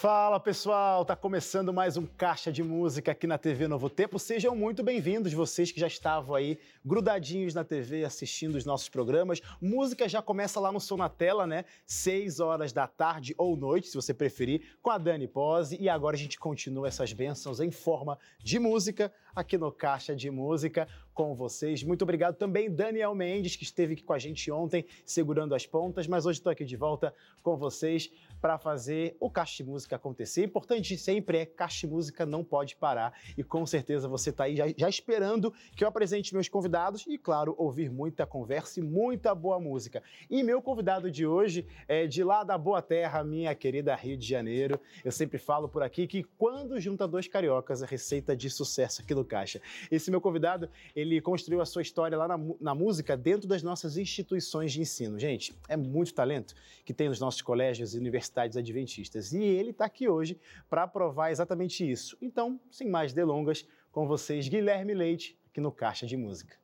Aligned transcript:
Fala 0.00 0.38
pessoal, 0.38 1.04
tá 1.04 1.16
começando 1.16 1.72
mais 1.72 1.96
um 1.96 2.06
Caixa 2.06 2.52
de 2.52 2.62
Música 2.62 3.10
aqui 3.10 3.26
na 3.26 3.36
TV 3.36 3.66
Novo 3.66 3.90
Tempo. 3.90 4.16
Sejam 4.16 4.54
muito 4.54 4.80
bem-vindos, 4.80 5.32
vocês 5.32 5.72
que 5.72 5.80
já 5.80 5.88
estavam 5.88 6.36
aí 6.36 6.56
grudadinhos 6.84 7.52
na 7.52 7.64
TV 7.64 8.04
assistindo 8.04 8.54
os 8.54 8.64
nossos 8.64 8.88
programas. 8.88 9.40
Música 9.60 10.08
já 10.08 10.22
começa 10.22 10.60
lá 10.60 10.70
no 10.70 10.78
Som 10.78 10.98
na 10.98 11.08
Tela, 11.08 11.48
né? 11.48 11.64
6 11.84 12.38
horas 12.38 12.72
da 12.72 12.86
tarde 12.86 13.34
ou 13.36 13.56
noite, 13.56 13.88
se 13.88 13.96
você 13.96 14.14
preferir, 14.14 14.76
com 14.80 14.90
a 14.92 14.98
Dani 14.98 15.26
Pose. 15.26 15.76
E 15.80 15.88
agora 15.88 16.14
a 16.14 16.18
gente 16.18 16.38
continua 16.38 16.86
essas 16.86 17.12
bênçãos 17.12 17.58
em 17.58 17.72
forma 17.72 18.16
de 18.38 18.60
música 18.60 19.12
aqui 19.34 19.58
no 19.58 19.70
Caixa 19.70 20.14
de 20.14 20.30
Música 20.30 20.88
com 21.18 21.34
vocês. 21.34 21.82
Muito 21.82 22.02
obrigado 22.02 22.36
também, 22.36 22.70
Daniel 22.70 23.12
Mendes, 23.12 23.56
que 23.56 23.64
esteve 23.64 23.94
aqui 23.94 24.04
com 24.04 24.12
a 24.12 24.20
gente 24.20 24.52
ontem, 24.52 24.86
segurando 25.04 25.52
as 25.52 25.66
pontas, 25.66 26.06
mas 26.06 26.24
hoje 26.24 26.38
estou 26.38 26.52
aqui 26.52 26.64
de 26.64 26.76
volta 26.76 27.12
com 27.42 27.56
vocês 27.56 28.08
para 28.40 28.56
fazer 28.56 29.16
o 29.18 29.28
Caixa 29.28 29.64
de 29.64 29.68
Música 29.68 29.96
acontecer. 29.96 30.44
Importante 30.44 30.96
sempre 30.96 31.38
é 31.38 31.44
Caixa 31.44 31.88
de 31.88 31.92
Música 31.92 32.24
não 32.24 32.44
pode 32.44 32.76
parar 32.76 33.12
e 33.36 33.42
com 33.42 33.66
certeza 33.66 34.06
você 34.06 34.30
está 34.30 34.44
aí 34.44 34.54
já, 34.54 34.66
já, 34.76 34.88
esperando 34.88 35.52
que 35.74 35.82
eu 35.82 35.88
apresente 35.88 36.32
meus 36.32 36.48
convidados 36.48 37.04
e, 37.08 37.18
claro, 37.18 37.52
ouvir 37.58 37.90
muita 37.90 38.24
conversa 38.24 38.78
e 38.78 38.82
muita 38.84 39.34
boa 39.34 39.58
música. 39.58 40.00
E 40.30 40.44
meu 40.44 40.62
convidado 40.62 41.10
de 41.10 41.26
hoje 41.26 41.66
é 41.88 42.06
de 42.06 42.22
lá 42.22 42.44
da 42.44 42.56
Boa 42.56 42.80
Terra, 42.80 43.24
minha 43.24 43.52
querida 43.56 43.92
Rio 43.96 44.16
de 44.16 44.24
Janeiro. 44.24 44.80
Eu 45.04 45.10
sempre 45.10 45.38
falo 45.38 45.68
por 45.68 45.82
aqui 45.82 46.06
que 46.06 46.22
quando 46.22 46.78
junta 46.78 47.08
dois 47.08 47.26
cariocas, 47.26 47.82
a 47.82 47.86
receita 47.86 48.36
de 48.36 48.48
sucesso 48.48 49.02
aqui 49.02 49.16
no 49.16 49.17
Caixa. 49.24 49.60
Esse 49.90 50.10
meu 50.10 50.20
convidado, 50.20 50.68
ele 50.94 51.08
ele 51.18 51.20
construiu 51.20 51.60
a 51.60 51.66
sua 51.66 51.82
história 51.82 52.16
lá 52.16 52.28
na, 52.28 52.38
na, 52.60 52.74
música 52.74 53.16
dentro 53.16 53.48
das 53.48 53.62
nossas 53.62 53.96
instituições 53.96 54.72
de 54.72 54.80
ensino. 54.80 55.18
Gente, 55.18 55.54
é 55.68 55.76
muito 55.76 56.14
talento 56.14 56.54
que 56.84 56.94
tem 56.94 57.08
nos 57.08 57.18
nossos 57.18 57.42
colégios 57.42 57.94
e 57.94 57.98
universidades 57.98 58.56
adventistas. 58.56 59.32
E 59.32 59.42
ele 59.42 59.70
está 59.70 59.86
aqui 59.86 60.08
hoje 60.08 60.38
para 60.68 60.86
provar 60.86 61.30
exatamente 61.30 61.88
isso. 61.88 62.16
Então, 62.20 62.60
sem 62.70 62.88
mais 62.88 63.12
delongas, 63.12 63.66
com 63.90 64.06
vocês, 64.06 64.48
Guilherme 64.48 64.94
Leite, 64.94 65.36
aqui 65.50 65.60
no 65.60 65.72
Caixa 65.72 66.06
de 66.06 66.16
Música. 66.16 66.56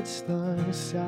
Distância 0.00 1.02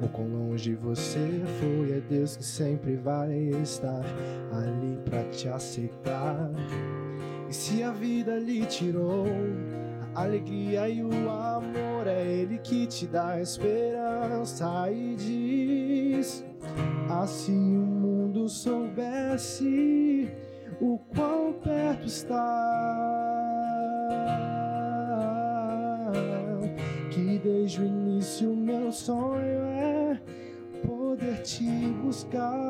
ou 0.00 0.08
quão 0.08 0.26
longe 0.26 0.74
você 0.74 1.42
foi, 1.58 1.98
é 1.98 2.00
Deus 2.00 2.36
que 2.36 2.44
sempre 2.44 2.96
vai 2.96 3.32
estar 3.62 4.04
ali 4.52 4.98
para 5.04 5.24
te 5.24 5.48
aceitar. 5.48 6.50
E 7.48 7.54
se 7.54 7.82
a 7.82 7.90
vida 7.90 8.38
lhe 8.38 8.64
tirou 8.66 9.26
a 10.14 10.22
alegria 10.22 10.88
e 10.88 11.02
o 11.02 11.30
amor, 11.30 12.06
é 12.06 12.24
Ele 12.24 12.58
que 12.58 12.86
te 12.86 13.06
dá 13.06 13.40
esperança 13.40 14.90
e 14.90 15.16
diz: 15.16 16.44
Assim 17.08 17.76
o 17.76 17.86
mundo 17.86 18.48
soubesse 18.48 20.30
o 20.80 20.98
quão 21.14 21.52
perto 21.52 22.06
está 22.06 23.20
desde 27.42 27.80
o 27.80 27.84
início 27.84 28.09
meu 28.54 28.92
sonho 28.92 29.40
é 29.40 30.20
poder 30.86 31.42
te 31.42 31.64
buscar. 32.02 32.60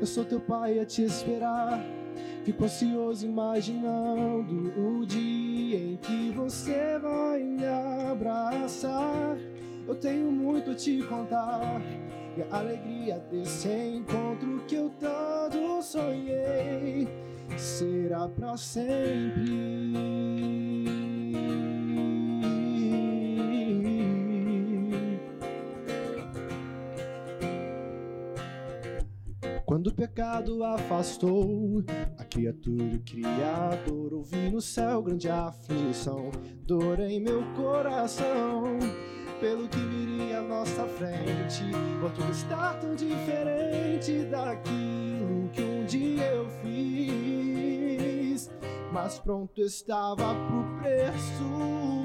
Eu 0.00 0.06
sou 0.06 0.24
teu 0.24 0.40
pai 0.40 0.80
a 0.80 0.84
te 0.84 1.02
esperar. 1.02 1.84
Fico 2.44 2.64
ansioso 2.64 3.26
imaginando 3.26 4.72
o 4.76 5.06
dia 5.06 5.78
em 5.78 5.96
que 5.96 6.30
você 6.30 6.98
vai 6.98 7.42
me 7.42 7.64
abraçar. 7.64 9.36
Eu 9.86 9.94
tenho 9.94 10.32
muito 10.32 10.72
a 10.72 10.74
te 10.74 11.00
contar 11.04 11.80
e 12.36 12.42
a 12.42 12.58
alegria 12.58 13.18
desse 13.30 13.68
encontro 13.68 14.64
que 14.66 14.74
eu 14.74 14.90
tanto 14.98 15.80
sonhei 15.82 17.08
será 17.56 18.28
para 18.28 18.56
sempre. 18.56 20.35
Pecado 29.96 30.62
afastou. 30.62 31.82
A 32.18 32.24
criatura 32.24 32.98
criador, 33.04 34.12
ouvi 34.12 34.50
no 34.50 34.60
céu 34.60 35.02
grande 35.02 35.28
aflição, 35.28 36.30
dor 36.66 37.00
em 37.00 37.18
meu 37.18 37.42
coração, 37.54 38.78
pelo 39.40 39.66
que 39.68 39.78
viria 39.78 40.40
à 40.40 40.42
nossa 40.42 40.84
frente, 40.84 41.64
por 42.00 42.12
tudo 42.12 42.30
estar 42.30 42.78
tão 42.78 42.94
diferente 42.94 44.24
daquilo 44.26 45.48
que 45.52 45.62
um 45.62 45.84
dia 45.86 46.26
eu 46.26 46.46
fiz, 46.62 48.50
mas 48.92 49.18
pronto 49.18 49.60
estava 49.62 50.34
pro 50.34 50.78
preço 50.80 52.02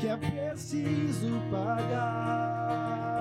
que 0.00 0.08
é 0.08 0.16
preciso 0.16 1.28
pagar 1.50 3.11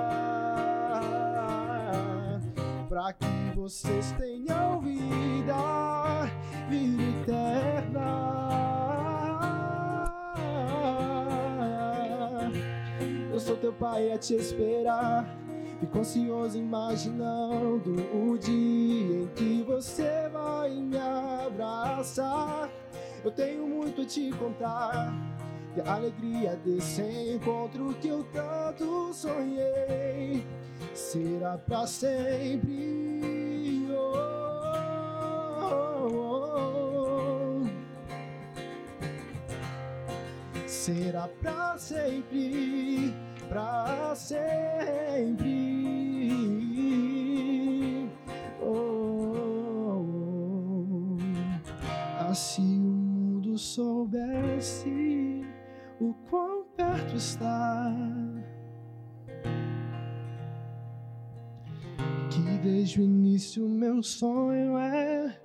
para 2.92 3.14
que 3.14 3.26
vocês 3.56 4.12
tenham 4.18 4.82
vida, 4.82 6.30
vida 6.68 7.00
eterna. 7.22 8.12
Eu 13.32 13.40
sou 13.40 13.56
teu 13.56 13.72
pai 13.72 14.12
a 14.12 14.18
te 14.18 14.36
esperar. 14.36 15.26
Fico 15.80 16.00
ansioso 16.00 16.58
imaginando 16.58 17.94
o 18.14 18.38
dia 18.38 19.22
em 19.22 19.28
que 19.36 19.64
você 19.64 20.28
vai 20.28 20.72
me 20.72 20.98
abraçar. 20.98 22.70
Eu 23.24 23.32
tenho 23.32 23.66
muito 23.68 24.02
a 24.02 24.06
te 24.06 24.32
contar. 24.32 25.14
E 25.76 25.82
a 25.82 25.94
alegria 25.94 26.56
desse 26.58 27.02
encontro 27.02 27.94
que 28.02 28.10
eu 28.10 28.24
tanto 28.26 29.14
sonhei 29.14 30.46
será 30.94 31.58
para 31.58 31.88
sempre. 31.88 33.88
Oh, 33.90 35.62
oh, 35.62 37.56
oh, 37.56 37.62
será 40.68 41.30
para 41.42 41.78
sempre 41.78 43.14
para 43.52 44.16
sempre. 44.16 45.48
Oh, 48.62 50.06
assim 52.30 52.80
o 52.80 52.92
mundo 52.92 53.58
soubesse 53.58 55.31
o 56.02 56.16
quão 56.30 56.64
perto 56.76 57.16
está. 57.16 57.94
Que 62.32 62.58
desde 62.64 63.02
o 63.02 63.04
início 63.04 63.70
meu 63.70 64.02
sonho 64.02 64.78
é 64.78 65.40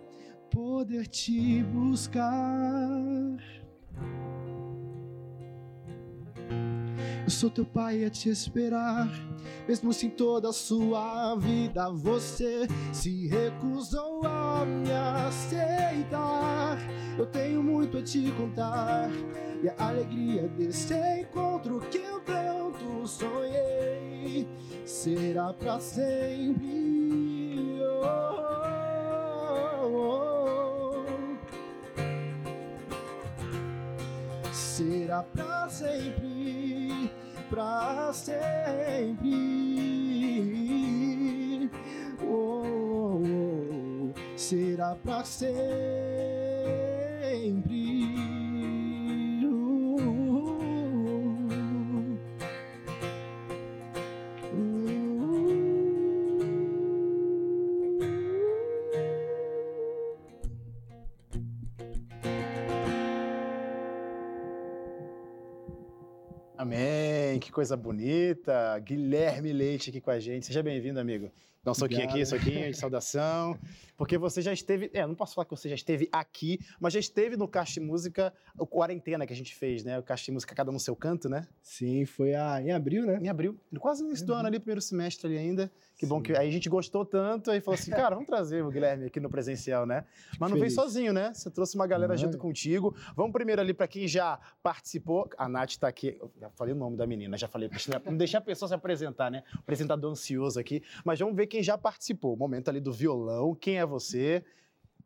poder 0.51 1.07
te 1.07 1.63
buscar. 1.65 3.37
Eu 7.27 7.31
sou 7.31 7.51
teu 7.51 7.65
pai 7.65 8.05
a 8.05 8.09
te 8.09 8.29
esperar. 8.29 9.11
Mesmo 9.67 9.93
se 9.93 10.07
em 10.07 10.11
toda 10.11 10.51
a 10.51 10.53
sua 10.53 11.35
vida 11.35 11.91
você 11.91 12.69
se 12.93 13.27
recusou 13.27 14.25
a 14.25 14.65
me 14.65 14.93
aceitar. 14.93 16.79
Eu 17.19 17.27
tenho 17.27 17.65
muito 17.65 17.99
a 17.99 18.03
te 18.03 18.31
contar. 18.31 19.11
E 19.61 19.69
a 19.69 19.89
alegria 19.89 20.47
desse 20.47 20.95
encontro 21.21 21.81
que 21.91 21.99
eu 21.99 22.21
tanto 22.21 23.09
sonhei 23.09 24.47
será 24.85 25.53
para 25.53 25.81
sempre. 25.81 27.81
Oh, 27.83 28.07
oh, 29.83 29.89
oh. 29.89 31.05
Será 34.53 35.25
para 35.25 35.69
sempre 35.69 36.66
para 37.51 38.13
sempre. 38.13 38.41
Oh, 42.23 43.21
oh, 43.23 44.13
será 44.37 44.97
para 44.97 45.25
sempre. 45.25 46.36
Coisa 67.57 67.75
bonita. 67.75 68.79
Guilherme 68.81 69.51
Leite 69.51 69.89
aqui 69.89 69.99
com 69.99 70.11
a 70.11 70.21
gente. 70.21 70.45
Seja 70.45 70.63
bem-vindo, 70.63 71.01
amigo. 71.01 71.33
Dá 71.67 71.73
um 71.73 71.75
soquinho 71.75 72.05
aqui, 72.05 72.25
soquinho 72.25 72.71
de 72.71 72.79
saudação. 72.79 73.59
Porque 73.97 74.17
você 74.17 74.41
já 74.41 74.53
esteve. 74.53 74.89
É, 74.95 75.05
não 75.05 75.17
posso 75.17 75.35
falar 75.35 75.47
que 75.47 75.51
você 75.51 75.69
já 75.69 75.75
esteve 75.75 76.09
aqui, 76.13 76.61
mas 76.79 76.93
já 76.93 77.01
esteve 77.01 77.37
no 77.37 77.49
Caixa 77.49 77.81
de 77.81 77.81
Música, 77.81 78.33
o 78.57 78.65
quarentena 78.65 79.27
que 79.27 79.33
a 79.33 79.37
gente 79.37 79.53
fez, 79.53 79.83
né? 79.83 79.99
O 79.99 80.03
Caixa 80.03 80.27
de 80.27 80.31
Música, 80.33 80.55
cada 80.55 80.71
um 80.71 80.75
no 80.75 80.79
seu 80.79 80.95
canto, 80.95 81.29
né? 81.29 81.49
Sim, 81.61 82.05
foi 82.05 82.35
a, 82.35 82.63
em 82.63 82.71
abril, 82.71 83.05
né? 83.05 83.19
Em 83.21 83.29
abril. 83.29 83.59
Quase 83.81 84.03
no 84.03 84.11
início 84.11 84.25
do 84.25 84.33
ano 84.33 84.47
ali, 84.47 84.61
primeiro 84.61 84.81
semestre 84.81 85.27
ali 85.27 85.39
ainda. 85.39 85.69
Que 85.97 86.05
Sim. 86.05 86.09
bom 86.11 86.21
que 86.21 86.37
aí 86.37 86.47
a 86.47 86.53
gente 86.53 86.69
gostou 86.69 87.07
tanto, 87.07 87.51
aí 87.51 87.61
falou 87.61 87.81
assim, 87.81 87.91
cara, 87.91 88.15
vamos 88.15 88.27
trazer 88.27 88.63
o 88.63 88.71
Guilherme 88.71 89.07
aqui 89.07 89.19
no 89.19 89.31
presencial, 89.31 89.87
né? 89.87 90.05
Mas 90.39 90.51
não 90.51 90.59
veio 90.59 90.71
sozinho, 90.71 91.13
né? 91.13 91.33
Você 91.33 91.51
trouxe 91.51 91.75
uma 91.75 91.87
galera 91.87 92.15
junto 92.17 92.37
contigo. 92.37 92.95
Vamos 93.17 93.33
primeiro 93.33 93.63
ali 93.63 93.73
para 93.73 93.89
quem 93.89 94.07
já 94.07 94.39
participou. 94.63 95.29
A 95.39 95.49
Nath 95.49 95.71
está 95.71 95.89
aqui. 95.89 96.17
Eu 96.21 96.31
já 96.39 96.51
falei 96.51 96.75
o 96.75 96.77
nome 96.77 96.99
da 96.99 97.07
menina, 97.07 97.37
já 97.39 97.49
falei. 97.49 97.71
Não 98.05 98.17
deixar 98.17 98.39
a 98.39 98.43
pessoa 98.43 98.69
se 98.69 98.75
apresentar, 98.75 99.31
né? 99.31 99.43
O 99.55 99.61
apresentador 99.61 100.13
ansioso 100.13 100.61
aqui. 100.61 100.83
Mas 101.03 101.19
vamos 101.19 101.35
ver 101.35 101.47
quem 101.47 101.56
já 101.63 101.77
participou. 101.79 102.35
O 102.35 102.37
momento 102.37 102.69
ali 102.69 102.81
do 102.81 102.93
violão. 102.93 103.55
Quem 103.55 103.79
é 103.79 103.87
você? 103.87 104.45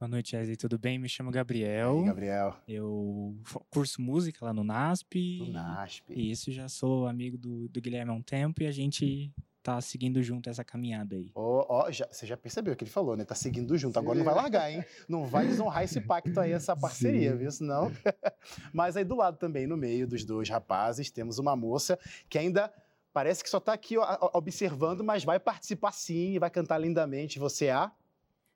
Boa 0.00 0.08
noite, 0.08 0.34
Wesley. 0.34 0.56
Tudo 0.56 0.78
bem? 0.78 0.98
Me 0.98 1.10
chamo 1.10 1.30
Gabriel. 1.30 1.98
Aí, 1.98 2.04
Gabriel. 2.06 2.56
Eu 2.66 3.36
curso 3.68 4.00
música 4.00 4.46
lá 4.46 4.54
no 4.54 4.64
NASP. 4.64 5.40
No 5.40 5.52
NASP. 5.52 6.12
E 6.14 6.30
isso, 6.30 6.50
já 6.50 6.68
sou 6.70 7.06
amigo 7.06 7.36
do, 7.36 7.68
do 7.68 7.80
Guilherme 7.82 8.10
há 8.10 8.14
um 8.14 8.22
tempo 8.22 8.62
e 8.62 8.66
a 8.66 8.72
gente 8.72 9.30
tá 9.62 9.78
seguindo 9.80 10.22
junto 10.22 10.48
essa 10.48 10.64
caminhada 10.64 11.16
aí. 11.16 11.30
Ó, 11.34 11.66
oh, 11.68 11.84
oh, 11.84 11.92
já, 11.92 12.08
você 12.10 12.26
já 12.26 12.34
percebeu 12.36 12.72
o 12.72 12.76
que 12.76 12.84
ele 12.84 12.90
falou, 12.90 13.14
né? 13.14 13.24
Tá 13.26 13.34
seguindo 13.34 13.76
junto. 13.76 13.98
Agora 13.98 14.16
não 14.16 14.24
vai 14.24 14.34
largar, 14.34 14.72
hein? 14.72 14.82
Não 15.06 15.26
vai 15.26 15.46
desonrar 15.46 15.84
esse 15.84 16.00
pacto 16.00 16.40
aí, 16.40 16.52
essa 16.52 16.74
parceria, 16.74 17.32
Sim. 17.32 17.36
viu? 17.36 17.50
Senão. 17.50 17.92
Mas 18.72 18.96
aí 18.96 19.04
do 19.04 19.14
lado 19.14 19.36
também, 19.36 19.66
no 19.66 19.76
meio 19.76 20.08
dos 20.08 20.24
dois 20.24 20.48
rapazes, 20.48 21.10
temos 21.10 21.38
uma 21.38 21.54
moça 21.54 21.98
que 22.28 22.38
ainda 22.38 22.72
parece 23.12 23.42
que 23.42 23.50
só 23.50 23.60
tá 23.60 23.72
aqui 23.72 23.96
ó, 23.96 24.30
observando, 24.34 25.04
mas 25.04 25.24
vai 25.24 25.38
participar 25.38 25.92
sim 25.92 26.34
e 26.34 26.38
vai 26.38 26.50
cantar 26.50 26.78
lindamente. 26.78 27.38
Você 27.38 27.66
é 27.66 27.72
a. 27.72 27.92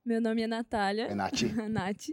Meu 0.05 0.21
nome 0.21 0.43
é 0.43 0.47
Natália. 0.47 1.05
É 1.05 1.15
Nath. 1.15 1.43
Nath. 1.71 2.09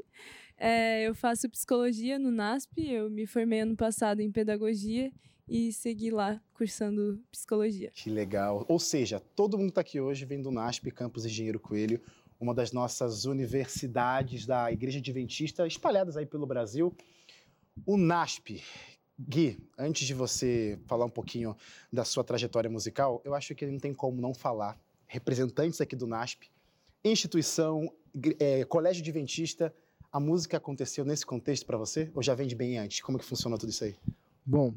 É, 0.64 1.08
eu 1.08 1.16
faço 1.16 1.50
psicologia 1.50 2.20
no 2.20 2.30
NASP, 2.30 2.88
eu 2.88 3.10
me 3.10 3.26
formei 3.26 3.62
ano 3.62 3.76
passado 3.76 4.20
em 4.20 4.32
pedagogia 4.32 5.12
e 5.50 5.74
segui 5.74 6.12
lá 6.12 6.40
cursando 6.54 7.20
psicologia. 7.32 7.90
Que 7.96 8.12
legal. 8.12 8.64
Ou 8.70 8.80
seja, 8.80 9.20
todo 9.20 9.58
mundo 9.58 9.70
está 9.70 9.82
aqui 9.82 10.00
hoje 10.00 10.24
vem 10.24 10.40
do 10.40 10.52
NASP, 10.52 10.92
Campus 10.92 11.26
Engenheiro 11.26 11.60
Coelho, 11.60 12.00
uma 12.40 12.54
das 12.54 12.72
nossas 12.72 13.26
universidades 13.26 14.46
da 14.46 14.72
Igreja 14.72 15.00
Adventista 15.00 15.66
espalhadas 15.66 16.16
aí 16.16 16.28
pelo 16.28 16.46
Brasil. 16.46 16.96
O 17.84 17.98
NASP, 17.98 18.64
Gui, 19.28 19.60
antes 19.78 20.08
de 20.08 20.14
você 20.14 20.80
falar 20.86 21.06
um 21.06 21.10
pouquinho 21.10 21.56
da 21.92 22.04
sua 22.04 22.24
trajetória 22.24 22.70
musical, 22.70 23.22
eu 23.24 23.34
acho 23.36 23.54
que 23.54 23.66
não 23.66 23.80
tem 23.80 23.94
como 23.94 24.22
não 24.22 24.34
falar. 24.34 24.80
Representantes 25.08 25.82
aqui 25.82 25.96
do 25.96 26.08
NASP, 26.08 26.50
instituição, 27.04 27.92
é, 28.40 28.64
colégio 28.66 29.02
adventista, 29.02 29.74
a 30.12 30.20
música 30.20 30.58
aconteceu 30.58 31.06
nesse 31.06 31.26
contexto 31.26 31.66
para 31.66 31.78
você 31.78 32.10
ou 32.14 32.22
já 32.22 32.34
vem 32.34 32.48
de 32.48 32.56
bem 32.56 32.78
antes? 32.78 33.02
Como 33.02 33.18
que 33.18 33.26
funcionou 33.26 33.58
tudo 33.58 33.70
isso 33.70 33.84
aí? 33.84 33.96
Bom, 34.46 34.74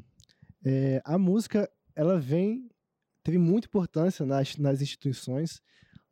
é, 0.63 1.01
a 1.03 1.17
música 1.17 1.69
ela 1.95 2.19
vem 2.19 2.69
teve 3.23 3.37
muita 3.39 3.67
importância 3.67 4.23
nas, 4.23 4.55
nas 4.57 4.81
instituições, 4.81 5.61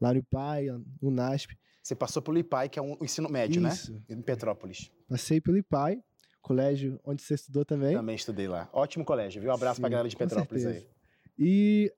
lá 0.02 0.12
no 0.12 0.20
IPAI, 0.20 0.68
no 1.00 1.12
NASP. 1.12 1.56
Você 1.82 1.94
passou 1.94 2.22
pelo 2.24 2.40
IPAI, 2.40 2.70
que 2.70 2.80
é 2.80 2.82
um 2.82 2.98
ensino 3.02 3.30
médio, 3.30 3.62
né? 3.62 3.70
Isso. 3.70 3.94
né? 3.94 4.02
Em 4.10 4.22
Petrópolis. 4.22 4.92
Passei 5.08 5.40
pelo 5.40 5.58
IPAI, 5.58 6.04
colégio 6.44 7.00
onde 7.04 7.24
você 7.24 7.34
estudou 7.34 7.66
também. 7.66 7.96
Também 7.96 8.16
estudei 8.16 8.48
lá. 8.48 8.70
Ótimo 8.72 9.04
colégio, 9.04 9.42
viu? 9.42 9.50
Um 9.50 9.56
abraço 9.56 9.78
Sim, 9.78 9.82
pra 9.82 9.90
galera 9.90 10.10
de 10.10 10.16
Petrópolis 10.16 10.66
aí. 10.66 10.86
E 11.40 11.92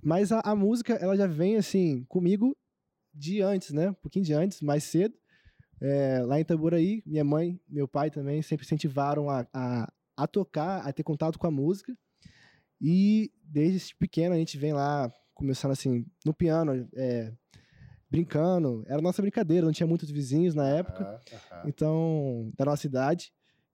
mas 0.00 0.30
a, 0.30 0.40
a, 0.44 0.54
música 0.54 0.94
ela 0.94 1.16
já 1.16 1.26
vem 1.26 1.56
assim 1.56 2.04
comigo 2.04 2.56
de 3.12 3.40
antes, 3.40 3.72
né? 3.72 3.90
Um 3.90 3.94
pouquinho 3.94 4.24
de 4.24 4.32
antes, 4.32 4.60
mais 4.60 4.84
cedo. 4.84 5.16
É, 5.80 6.20
lá 6.24 6.38
em 6.38 6.42
Itaboraí, 6.42 7.02
minha 7.04 7.24
mãe, 7.24 7.60
meu 7.68 7.88
pai 7.88 8.10
também 8.10 8.40
sempre 8.42 8.64
incentivaram 8.64 9.28
a, 9.28 9.46
a, 9.52 9.92
a 10.16 10.26
tocar, 10.28 10.86
a 10.86 10.92
ter 10.92 11.02
contato 11.02 11.38
com 11.38 11.46
a 11.46 11.50
música. 11.50 11.96
E 12.80 13.32
desde 13.42 13.94
pequeno 13.96 14.34
a 14.34 14.38
gente 14.38 14.56
vem 14.58 14.72
lá 14.72 15.10
começando 15.34 15.72
assim 15.72 16.04
no 16.24 16.34
piano, 16.34 16.88
é, 16.94 17.32
brincando. 18.10 18.84
Era 18.86 19.00
nossa 19.00 19.22
brincadeira, 19.22 19.64
não 19.64 19.72
tinha 19.72 19.86
muitos 19.86 20.10
vizinhos 20.10 20.54
na 20.54 20.68
época, 20.68 21.20
então 21.64 22.52
da 22.56 22.64
nossa 22.64 22.86
idade. 22.86 23.32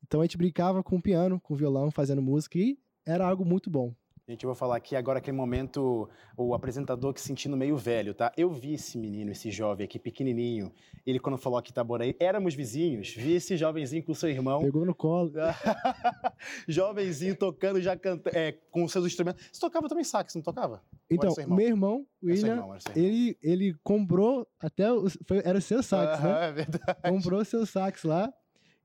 Então 0.08 0.22
a 0.22 0.24
gente 0.24 0.38
brincava 0.38 0.82
com 0.82 0.96
o 0.96 1.02
piano, 1.02 1.38
com 1.38 1.52
o 1.52 1.56
violão, 1.56 1.90
fazendo 1.90 2.22
música 2.22 2.58
e 2.58 2.78
era 3.04 3.28
algo 3.28 3.44
muito 3.44 3.68
bom. 3.68 3.94
Gente, 4.26 4.44
eu 4.44 4.48
vou 4.48 4.54
falar 4.54 4.76
aqui 4.76 4.96
agora 4.96 5.18
aquele 5.18 5.36
momento, 5.36 6.08
o 6.36 6.54
apresentador 6.54 7.14
que 7.14 7.20
sentindo 7.20 7.56
meio 7.56 7.76
velho, 7.78 8.12
tá? 8.12 8.30
Eu 8.36 8.50
vi 8.50 8.74
esse 8.74 8.98
menino, 8.98 9.32
esse 9.32 9.50
jovem 9.50 9.84
aqui, 9.84 9.98
pequenininho. 9.98 10.70
Ele, 11.06 11.18
quando 11.18 11.38
falou 11.38 11.58
aqui 11.58 11.70
Itaboraí, 11.70 12.14
éramos 12.20 12.54
vizinhos. 12.54 13.14
Vi 13.14 13.32
esse 13.32 13.56
jovenzinho 13.56 14.02
com 14.02 14.12
seu 14.12 14.28
irmão. 14.28 14.60
Pegou 14.60 14.84
no 14.84 14.94
colo. 14.94 15.32
jovenzinho 16.68 17.36
tocando, 17.36 17.80
já 17.80 17.96
cantando, 17.96 18.36
é, 18.36 18.52
com 18.70 18.86
seus 18.86 19.06
instrumentos. 19.06 19.46
Você 19.50 19.60
tocava 19.60 19.88
também 19.88 20.04
sax, 20.04 20.34
não 20.34 20.42
tocava? 20.42 20.82
Então, 21.10 21.34
irmão? 21.38 21.56
meu 21.56 21.66
irmão, 21.66 22.06
William, 22.22 22.56
irmão, 22.56 22.78
ele, 22.94 23.36
ele 23.42 23.74
comprou 23.82 24.46
até, 24.60 24.92
o, 24.92 25.06
foi, 25.26 25.40
era 25.42 25.56
o 25.56 25.62
seu 25.62 25.82
sax, 25.82 26.22
né? 26.22 26.48
É 26.48 26.52
verdade. 26.52 26.98
Comprou 27.02 27.44
seu 27.46 27.64
sax 27.64 28.04
lá. 28.04 28.32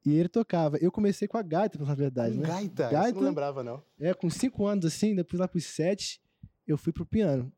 E 0.05 0.13
ele 0.13 0.27
tocava. 0.27 0.77
Eu 0.77 0.91
comecei 0.91 1.27
com 1.27 1.37
a 1.37 1.41
gaita, 1.41 1.83
na 1.83 1.95
verdade, 1.95 2.37
né? 2.37 2.47
Gaita? 2.47 2.89
Gaita. 2.89 3.09
Isso 3.09 3.15
não 3.19 3.23
lembrava, 3.23 3.63
não. 3.63 3.81
É, 3.99 4.13
com 4.13 4.29
cinco 4.29 4.65
anos, 4.65 4.85
assim, 4.85 5.15
depois 5.15 5.39
lá 5.39 5.47
pros 5.47 5.65
sete, 5.65 6.21
eu 6.67 6.77
fui 6.77 6.91
pro 6.91 7.05
piano. 7.05 7.51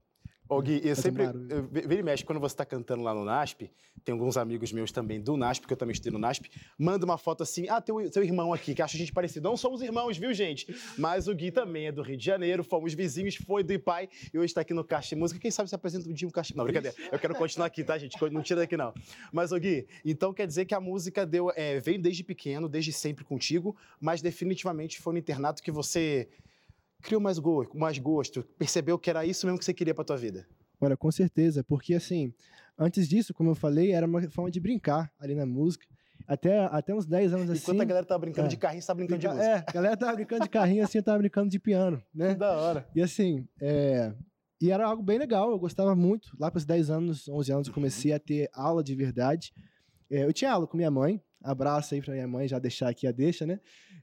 Ô, 0.47 0.61
Gui, 0.61 0.79
eu 0.83 0.95
sempre. 0.95 1.25
Vira 1.71 2.01
e 2.01 2.03
mexe, 2.03 2.23
quando 2.23 2.39
você 2.39 2.53
está 2.53 2.65
cantando 2.65 3.01
lá 3.01 3.13
no 3.15 3.25
NASP, 3.25 3.71
tem 4.03 4.13
alguns 4.13 4.37
amigos 4.37 4.71
meus 4.71 4.91
também 4.91 5.19
do 5.19 5.35
NASP, 5.35 5.65
que 5.65 5.73
eu 5.73 5.77
também 5.77 5.93
estudei 5.93 6.13
no 6.13 6.19
NASP, 6.19 6.51
manda 6.77 7.03
uma 7.03 7.17
foto 7.17 7.41
assim: 7.41 7.67
ah, 7.67 7.81
tem 7.81 7.95
teu 8.09 8.23
irmão 8.23 8.53
aqui, 8.53 8.75
que 8.75 8.81
acha 8.81 8.95
a 8.95 8.99
gente 8.99 9.11
parecido. 9.11 9.49
Não 9.49 9.57
somos 9.57 9.81
irmãos, 9.81 10.17
viu, 10.17 10.31
gente? 10.33 10.75
Mas 10.97 11.27
o 11.27 11.33
Gui 11.33 11.51
também 11.51 11.87
é 11.87 11.91
do 11.91 12.03
Rio 12.03 12.15
de 12.15 12.23
Janeiro, 12.23 12.63
fomos 12.63 12.93
vizinhos, 12.93 13.35
foi 13.35 13.63
do 13.63 13.73
IPAI 13.73 14.07
e 14.31 14.37
hoje 14.37 14.45
está 14.45 14.61
aqui 14.61 14.73
no 14.73 14.83
Caixa 14.83 15.09
de 15.09 15.15
Música. 15.15 15.39
Quem 15.39 15.49
sabe 15.49 15.67
se 15.67 15.75
apresenta 15.75 16.07
um 16.07 16.13
dia 16.13 16.27
um 16.27 16.31
Caixa. 16.31 16.53
Não, 16.55 16.63
brincadeira. 16.63 16.95
Eu 17.11 17.17
quero 17.17 17.33
continuar 17.33 17.65
aqui, 17.65 17.83
tá, 17.83 17.97
gente? 17.97 18.15
Não 18.31 18.43
tira 18.43 18.59
daqui, 18.59 18.77
não. 18.77 18.93
Mas, 19.31 19.51
ô 19.51 19.57
Gui, 19.57 19.87
então 20.03 20.31
quer 20.31 20.45
dizer 20.45 20.65
que 20.65 20.75
a 20.75 20.79
música 20.79 21.25
deu, 21.25 21.51
é, 21.55 21.79
veio 21.79 21.99
desde 21.99 22.23
pequeno, 22.23 22.69
desde 22.69 22.93
sempre 22.93 23.23
contigo, 23.23 23.75
mas 23.99 24.21
definitivamente 24.21 24.99
foi 24.99 25.13
no 25.13 25.19
internato 25.19 25.63
que 25.63 25.71
você 25.71 26.29
criou 27.05 27.21
mais, 27.21 27.37
go 27.37 27.69
mais 27.75 27.99
gosto, 27.99 28.43
percebeu 28.57 28.97
que 28.97 29.09
era 29.09 29.25
isso 29.25 29.45
mesmo 29.45 29.59
que 29.59 29.65
você 29.65 29.73
queria 29.73 29.93
para 29.93 30.03
tua 30.03 30.17
vida? 30.17 30.47
Olha, 30.81 30.97
com 30.97 31.11
certeza, 31.11 31.63
porque 31.63 31.93
assim, 31.93 32.33
antes 32.77 33.07
disso, 33.07 33.33
como 33.33 33.51
eu 33.51 33.55
falei, 33.55 33.91
era 33.91 34.05
uma 34.05 34.21
forma 34.29 34.51
de 34.51 34.59
brincar 34.59 35.11
ali 35.19 35.35
na 35.35 35.45
música. 35.45 35.85
Até, 36.27 36.57
até 36.65 36.93
uns 36.93 37.05
10 37.05 37.33
anos 37.33 37.49
assim. 37.51 37.61
Enquanto 37.61 37.81
a 37.81 37.85
galera 37.85 38.05
tava 38.05 38.19
brincando 38.19 38.47
é, 38.47 38.49
de 38.49 38.57
carrinho, 38.57 38.81
você 38.81 38.87
tava 38.87 38.97
brincando 38.97 39.19
de 39.19 39.27
música. 39.27 39.45
É, 39.45 39.65
a 39.67 39.71
galera 39.71 39.97
tava 39.97 40.13
brincando 40.13 40.43
de 40.43 40.49
carrinho, 40.49 40.83
assim, 40.83 40.97
eu 40.97 41.03
tava 41.03 41.17
brincando 41.19 41.49
de 41.49 41.59
piano, 41.59 42.01
né? 42.13 42.33
Que 42.33 42.39
da 42.39 42.57
hora. 42.57 42.87
E 42.95 43.01
assim, 43.01 43.47
é, 43.61 44.11
e 44.59 44.71
era 44.71 44.87
algo 44.87 45.03
bem 45.03 45.19
legal, 45.19 45.51
eu 45.51 45.59
gostava 45.59 45.95
muito. 45.95 46.35
Lá 46.39 46.49
para 46.49 46.57
os 46.57 46.65
10 46.65 46.89
anos, 46.89 47.27
11 47.27 47.51
anos, 47.51 47.67
eu 47.67 47.73
comecei 47.73 48.11
a 48.11 48.19
ter 48.19 48.49
aula 48.53 48.83
de 48.83 48.95
verdade. 48.95 49.53
É, 50.09 50.23
eu 50.23 50.33
tinha 50.33 50.51
aula 50.51 50.65
com 50.65 50.75
minha 50.75 50.89
mãe, 50.89 51.21
abraço 51.43 51.93
aí 51.93 52.01
para 52.01 52.13
minha 52.13 52.27
mãe, 52.27 52.47
já 52.47 52.57
deixar 52.57 52.89
aqui 52.89 53.05
a 53.05 53.11
deixa, 53.11 53.45
né? 53.45 53.59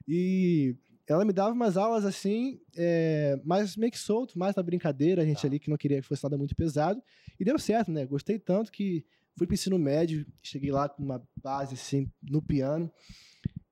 E 0.07 0.77
ela 1.07 1.25
me 1.25 1.33
dava 1.33 1.51
umas 1.51 1.75
aulas 1.75 2.05
assim, 2.05 2.59
é, 2.75 3.39
mais 3.43 3.75
meio 3.75 3.91
que 3.91 3.99
solto, 3.99 4.37
mais 4.39 4.55
na 4.55 4.63
brincadeira, 4.63 5.21
a 5.21 5.25
gente 5.25 5.41
tá. 5.41 5.47
ali 5.47 5.59
que 5.59 5.69
não 5.69 5.77
queria 5.77 6.01
que 6.01 6.07
fosse 6.07 6.23
nada 6.23 6.37
muito 6.37 6.55
pesado. 6.55 7.01
E 7.39 7.43
deu 7.43 7.59
certo, 7.59 7.91
né? 7.91 8.05
Gostei 8.05 8.39
tanto 8.39 8.71
que 8.71 9.05
fui 9.37 9.45
pro 9.45 9.53
ensino 9.53 9.77
médio, 9.77 10.25
cheguei 10.41 10.71
lá 10.71 10.87
com 10.87 11.03
uma 11.03 11.21
base 11.41 11.73
assim 11.73 12.09
no 12.21 12.41
piano. 12.41 12.91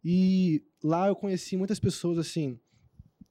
E 0.03 0.63
lá 0.83 1.07
eu 1.07 1.15
conheci 1.15 1.55
muitas 1.55 1.79
pessoas 1.79 2.17
assim 2.17 2.59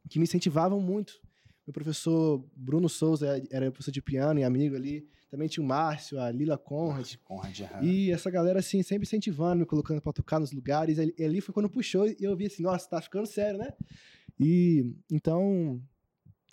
que 0.08 0.18
me 0.18 0.24
incentivavam 0.24 0.80
muito. 0.80 1.20
Meu 1.66 1.74
professor 1.74 2.44
Bruno 2.56 2.88
Souza 2.88 3.42
era 3.50 3.70
professor 3.70 3.92
de 3.92 4.02
piano 4.02 4.40
e 4.40 4.44
amigo 4.44 4.74
ali. 4.74 5.06
Também 5.30 5.46
tinha 5.46 5.62
o 5.62 5.66
Márcio, 5.66 6.18
a 6.20 6.28
Lila 6.30 6.58
Conrad. 6.58 7.14
Conrad 7.24 7.60
E 7.82 8.10
essa 8.10 8.28
galera, 8.30 8.58
assim, 8.58 8.82
sempre 8.82 9.06
incentivando, 9.06 9.60
me 9.60 9.66
colocando 9.66 10.00
pra 10.02 10.12
tocar 10.12 10.40
nos 10.40 10.50
lugares. 10.50 10.98
E 10.98 11.24
ali 11.24 11.40
foi 11.40 11.54
quando 11.54 11.70
puxou 11.70 12.08
e 12.08 12.16
eu 12.18 12.36
vi 12.36 12.46
assim, 12.46 12.64
nossa, 12.64 12.88
tá 12.88 13.00
ficando 13.00 13.26
sério, 13.26 13.58
né? 13.60 13.72
E 14.40 14.92
então, 15.08 15.80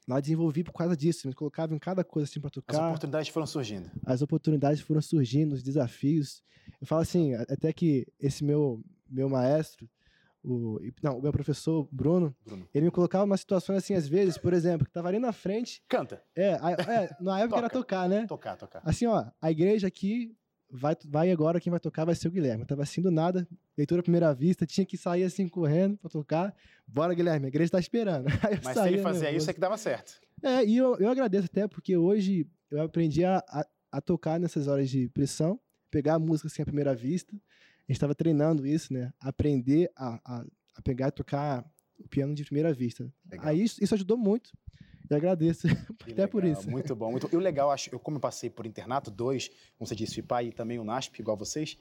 lá 0.08 0.20
desenvolvi 0.20 0.64
por 0.64 0.74
causa 0.74 0.96
disso. 0.96 1.28
Me 1.28 1.34
colocava 1.34 1.74
em 1.74 1.80
cada 1.80 2.04
coisa 2.04 2.30
assim 2.30 2.40
pra 2.40 2.52
tocar. 2.52 2.78
As 2.78 2.86
oportunidades 2.86 3.30
foram 3.30 3.48
surgindo. 3.48 3.92
As 4.06 4.22
oportunidades 4.22 4.82
foram 4.82 5.02
surgindo, 5.02 5.54
os 5.54 5.64
desafios. 5.64 6.44
Eu 6.80 6.86
falo 6.86 7.02
assim, 7.02 7.34
até 7.34 7.74
que 7.74 8.06
esse 8.20 8.44
meu, 8.44 8.84
meu 9.10 9.28
maestro, 9.28 9.90
o, 10.44 10.80
não, 11.04 11.18
o 11.18 11.22
meu 11.22 11.32
professor 11.32 11.88
Bruno, 11.92 12.36
Bruno, 12.46 12.68
ele 12.74 12.86
me 12.86 12.92
colocava 12.92 13.24
em 13.24 13.28
umas 13.28 13.40
situações 13.42 13.78
assim, 13.78 13.94
às 13.94 14.08
vezes, 14.08 14.38
por 14.38 14.54
exemplo, 14.54 14.86
que 14.86 14.92
tava 14.92 15.08
ali 15.08 15.20
na 15.20 15.32
frente. 15.32 15.84
Canta. 15.88 16.24
É, 16.36 16.54
a, 16.62 16.72
é 16.72 17.16
na 17.20 17.40
época 17.40 17.58
era 17.58 17.70
tocar, 17.70 18.08
né? 18.08 18.26
Tocar, 18.28 18.56
tocar. 18.56 18.82
Assim, 18.86 19.06
ó, 19.06 19.26
a 19.42 19.52
igreja 19.52 19.88
aqui, 19.88 20.36
vai, 20.70 20.96
vai 21.06 21.32
agora, 21.32 21.60
quem 21.60 21.72
vai 21.72 21.80
tocar 21.80 22.06
vai 22.06 22.16
ser 22.16 22.28
o 22.28 22.32
Guilherme. 22.32 22.64
Eu 22.64 22.68
tava 22.68 22.84
assim 22.84 23.02
do 23.02 23.12
nada, 23.12 23.48
leitura 23.78 24.00
à 24.02 24.04
primeira 24.04 24.34
vista, 24.34 24.66
tinha 24.66 24.86
que 24.86 24.98
sair 24.98 25.24
assim 25.24 25.48
correndo 25.48 25.98
pra 25.98 26.10
tocar. 26.10 26.56
Bora, 26.88 27.14
Guilherme, 27.14 27.46
a 27.46 27.50
igreja 27.50 27.72
tá 27.72 27.80
esperando. 27.80 28.26
Mas 28.64 28.78
se 28.78 28.88
ele 28.88 29.02
fazia 29.02 29.32
isso 29.32 29.50
é 29.50 29.54
que 29.54 29.60
dava 29.60 29.78
certo. 29.78 30.20
É, 30.44 30.64
e 30.64 30.78
eu, 30.78 30.96
eu 30.98 31.10
agradeço 31.10 31.46
até, 31.46 31.68
porque 31.68 31.98
hoje 31.98 32.48
eu 32.70 32.82
aprendi 32.82 33.24
a, 33.24 33.38
a, 33.48 33.66
a 33.92 34.02
tocar 34.02 34.40
nessas 34.40 34.68
horas 34.68 34.90
de 34.90 35.10
pressão, 35.10 35.60
pegar 35.90 36.16
a 36.16 36.20
música 36.20 36.48
assim 36.48 36.62
à 36.62 36.66
primeira 36.66 36.94
vista. 36.94 37.36
A 37.88 37.92
gente 37.92 37.98
estava 37.98 38.14
treinando 38.14 38.66
isso, 38.68 38.94
né? 38.94 39.14
Aprender 39.20 39.90
a, 39.96 40.20
a, 40.26 40.46
a 40.76 40.82
pegar 40.82 41.08
e 41.08 41.12
tocar 41.12 41.66
o 41.98 42.08
piano 42.08 42.36
de 42.36 42.44
primeira 42.44 42.74
vista. 42.74 43.10
Legal. 43.32 43.48
Aí 43.48 43.64
isso, 43.64 43.82
isso 43.84 43.96
ajudou 43.96 44.18
muito. 44.18 44.52
E 45.10 45.16
agradeço 45.16 45.68
até 46.02 46.06
legal, 46.08 46.28
por 46.28 46.44
isso. 46.44 46.70
Muito 46.70 46.96
bom. 46.96 47.12
Muito... 47.12 47.30
E 47.32 47.36
o 47.36 47.40
legal, 47.40 47.72
acho, 47.72 47.90
eu 47.94 48.00
como 48.00 48.18
eu 48.18 48.22
passei 48.22 48.50
por 48.50 48.66
internato, 48.66 49.10
dois, 49.10 49.50
como 49.78 49.88
você 49.88 49.96
disse, 49.96 50.20
o 50.20 50.22
IPAI 50.22 50.48
e 50.48 50.52
também 50.52 50.80
o 50.80 50.84
NASP, 50.84 51.20
igual 51.20 51.38
vocês, 51.38 51.78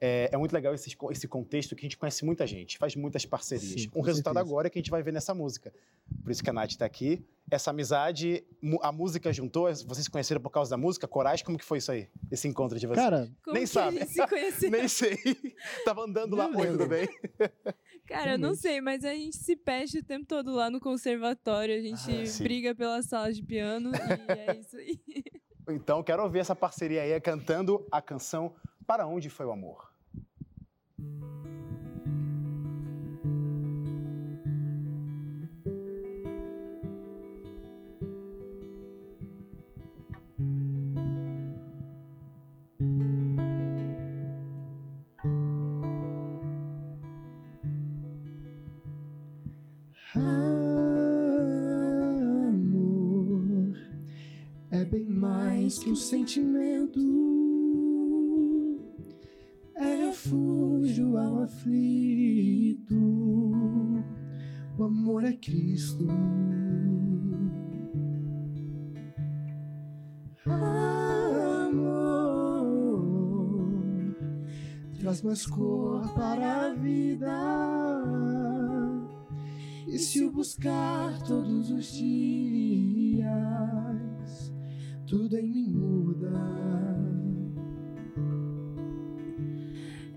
é, 0.00 0.30
é, 0.32 0.36
muito 0.36 0.52
legal 0.52 0.74
esse, 0.74 0.96
esse 1.10 1.28
contexto 1.28 1.76
que 1.76 1.82
a 1.82 1.86
gente 1.86 1.98
conhece 1.98 2.24
muita 2.24 2.46
gente, 2.46 2.78
faz 2.78 2.96
muitas 2.96 3.26
parcerias. 3.26 3.82
Sim, 3.82 3.90
um 3.94 4.00
resultado 4.00 4.34
certeza. 4.34 4.50
agora 4.50 4.66
é 4.68 4.70
que 4.70 4.78
a 4.78 4.80
gente 4.80 4.90
vai 4.90 5.02
ver 5.02 5.12
nessa 5.12 5.34
música. 5.34 5.72
Por 6.22 6.32
isso 6.32 6.42
que 6.42 6.48
a 6.48 6.52
Nath 6.52 6.70
está 6.70 6.86
aqui. 6.86 7.22
Essa 7.50 7.70
amizade, 7.70 8.44
a 8.80 8.90
música 8.90 9.32
juntou, 9.32 9.64
vocês 9.64 10.04
se 10.04 10.10
conheceram 10.10 10.40
por 10.40 10.50
causa 10.50 10.70
da 10.70 10.76
música? 10.76 11.06
Coragem, 11.06 11.44
como 11.44 11.58
que 11.58 11.64
foi 11.64 11.78
isso 11.78 11.92
aí? 11.92 12.08
Esse 12.30 12.48
encontro 12.48 12.78
de 12.78 12.86
vocês? 12.86 13.04
Cara, 13.04 13.30
nem 13.48 13.66
sabe. 13.66 14.00
nem 14.70 14.88
sei. 14.88 15.18
Tava 15.84 16.04
andando 16.04 16.34
lá, 16.34 16.46
oi, 16.46 16.66
tudo 16.68 16.86
bem? 16.86 17.06
Cara, 18.06 18.32
eu 18.32 18.38
não 18.38 18.54
sei, 18.54 18.80
mas 18.80 19.04
a 19.04 19.12
gente 19.12 19.36
se 19.36 19.54
peste 19.54 19.98
o 19.98 20.04
tempo 20.04 20.26
todo 20.26 20.52
lá 20.52 20.70
no 20.70 20.80
conservatório, 20.80 21.74
a 21.74 21.80
gente 21.80 22.10
ah, 22.10 22.42
briga 22.42 22.74
pela 22.74 23.02
sala 23.02 23.32
de 23.32 23.42
piano 23.42 23.90
e 23.94 24.32
é 24.32 24.58
isso 24.58 24.76
aí. 24.76 25.00
Então, 25.70 26.02
quero 26.02 26.24
ouvir 26.24 26.40
essa 26.40 26.56
parceria 26.56 27.02
aí 27.02 27.20
cantando 27.20 27.86
a 27.90 28.02
canção 28.02 28.52
Para 28.84 29.06
Onde 29.06 29.30
Foi 29.30 29.46
o 29.46 29.52
Amor. 29.52 29.92
Amor 30.98 31.41
um 55.92 55.94
sentimento 55.94 56.98
refúgio 59.78 61.18
ao 61.18 61.42
aflito. 61.42 62.94
O 64.78 64.84
amor 64.84 65.22
é 65.24 65.34
Cristo. 65.34 66.08
Amor 70.46 71.02
traz 74.98 75.20
mais 75.20 75.44
cor 75.44 76.10
para 76.14 76.68
a 76.68 76.74
vida. 76.74 77.28
E 79.88 79.98
se 79.98 80.24
o 80.24 80.32
buscar 80.32 81.22
todos 81.24 81.70
os 81.70 81.92
dias, 81.92 83.22
tudo 85.12 85.36
em 85.36 85.51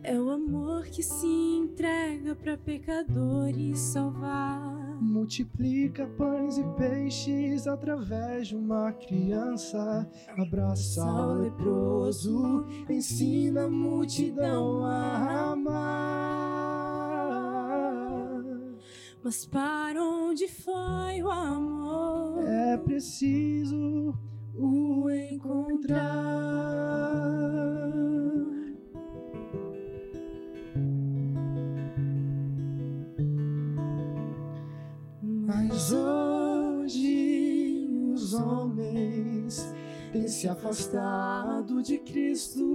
É 0.08 0.20
o 0.20 0.30
amor 0.30 0.86
que 0.86 1.02
se 1.02 1.26
entrega 1.26 2.36
para 2.36 2.56
pecadores 2.56 3.80
salvar. 3.80 5.02
Multiplica 5.02 6.06
pães 6.16 6.60
e 6.60 6.64
peixes 6.78 7.66
através 7.66 8.50
de 8.50 8.56
uma 8.56 8.92
criança. 8.92 10.08
Abraça 10.38 11.04
o 11.04 11.42
leproso, 11.42 12.66
ensina 12.88 13.64
a 13.66 13.70
multidão 13.70 14.86
a 14.86 15.54
amar. 15.54 16.76
Mas 19.24 19.44
para 19.44 20.04
onde 20.04 20.48
foi 20.48 21.24
o 21.24 21.32
amor? 21.32 22.44
É 22.46 22.78
preciso 22.78 23.45
afastado 40.66 41.82
de 41.84 42.00
Cristo 42.00 42.66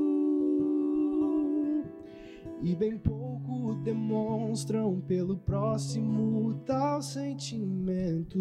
e 2.62 2.76
bem 2.76 2.97
pouco 2.97 3.75
demonstram 3.82 5.00
pelo 5.00 5.37
próximo 5.38 6.54
tal 6.64 7.02
sentimento. 7.02 8.38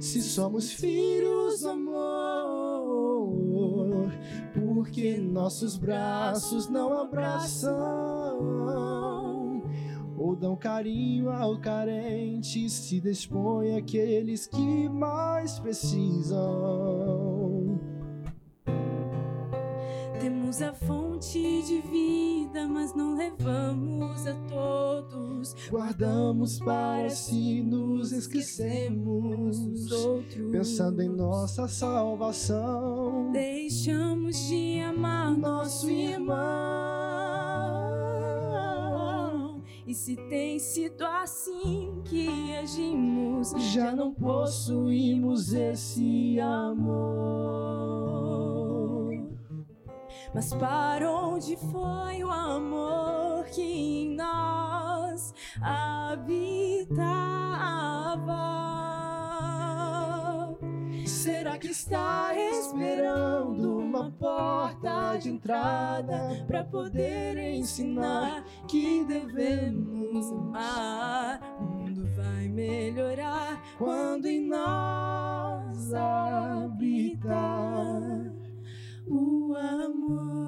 Se 0.00 0.20
somos 0.20 0.72
filhos 0.72 1.64
amor, 1.64 2.98
porque 4.52 5.16
nossos 5.18 5.76
braços 5.76 6.68
não 6.68 6.92
abraçam 7.02 7.70
dão 10.38 10.56
carinho 10.56 11.30
ao 11.30 11.58
carente, 11.58 12.70
se 12.70 13.00
dispõe 13.00 13.76
aqueles 13.76 14.46
que 14.46 14.88
mais 14.88 15.58
precisam. 15.58 17.18
Temos 20.20 20.62
a 20.62 20.72
fonte 20.72 21.62
de 21.62 21.80
vida, 21.80 22.66
mas 22.68 22.94
não 22.94 23.16
levamos 23.16 24.26
a 24.26 24.34
todos. 24.48 25.54
Guardamos 25.70 26.58
para 26.58 27.08
si, 27.10 27.62
nos 27.62 28.12
esquecemos 28.12 29.58
dos 29.58 29.92
outros. 29.92 30.50
Pensando 30.50 31.02
em 31.02 31.08
nossa 31.08 31.68
salvação, 31.68 33.30
deixamos 33.32 34.48
de 34.48 34.80
amar 34.80 35.36
nosso 35.36 35.88
irmão. 35.88 36.97
E 39.88 39.94
se 39.94 40.14
tem 40.28 40.58
sido 40.58 41.02
assim 41.02 42.02
que 42.04 42.54
agimos, 42.58 43.54
já 43.72 43.90
não 43.90 44.12
possuímos 44.12 45.54
esse 45.54 46.38
amor. 46.38 47.08
Mas 50.34 50.52
para 50.52 51.10
onde 51.10 51.56
foi 51.56 52.22
o 52.22 52.30
amor 52.30 53.46
que 53.46 53.62
em 53.62 54.14
nós 54.14 55.32
habitava? 55.58 56.28
Será 61.06 61.56
que 61.56 61.68
está 61.68 62.34
esperando? 62.34 63.78
uma 63.98 64.10
porta 64.12 64.37
de 65.18 65.30
entrada 65.30 66.44
para 66.46 66.62
poder 66.64 67.36
ensinar 67.38 68.44
que 68.68 69.04
devemos 69.04 70.30
amar. 70.30 71.40
O 71.60 71.64
mundo 71.64 72.08
vai 72.14 72.46
melhorar 72.48 73.60
quando 73.76 74.26
em 74.26 74.46
nós 74.46 75.92
habitar 75.92 77.28
o 79.08 79.56
amor. 79.56 80.38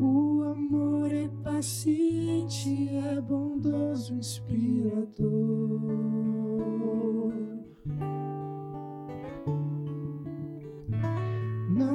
O 0.00 0.42
amor 0.44 1.12
é 1.12 1.28
paciente, 1.42 2.96
é 2.96 3.20
bondoso, 3.20 4.14
inspirador. 4.14 6.27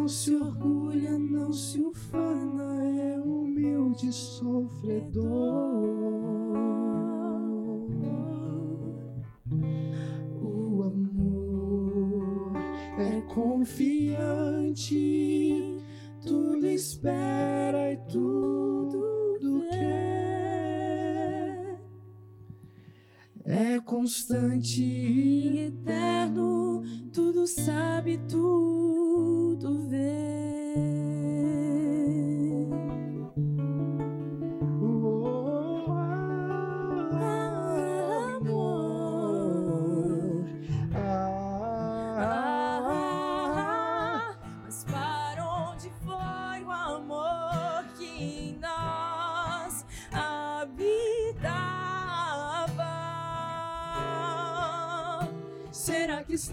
Não 0.04 0.08
se 0.08 0.36
orgulha, 0.36 1.18
não 1.18 1.54
se 1.54 1.82
ufana, 1.82 2.84
é 2.84 3.20
humilde 3.20 4.12
sofredor. 4.12 5.24
O 10.42 10.84
amor 10.84 12.52
é 13.00 13.22
confiante, 13.34 14.78
tudo 16.22 16.68
espera 16.68 17.94
e 17.94 17.98
tudo 18.12 18.73
é 23.54 23.80
constante 23.80 24.82
e 24.82 25.60
eterno, 25.68 26.82
tudo 27.14 27.46
sabe, 27.46 28.18
tudo 28.28 29.88
vê. 29.88 30.43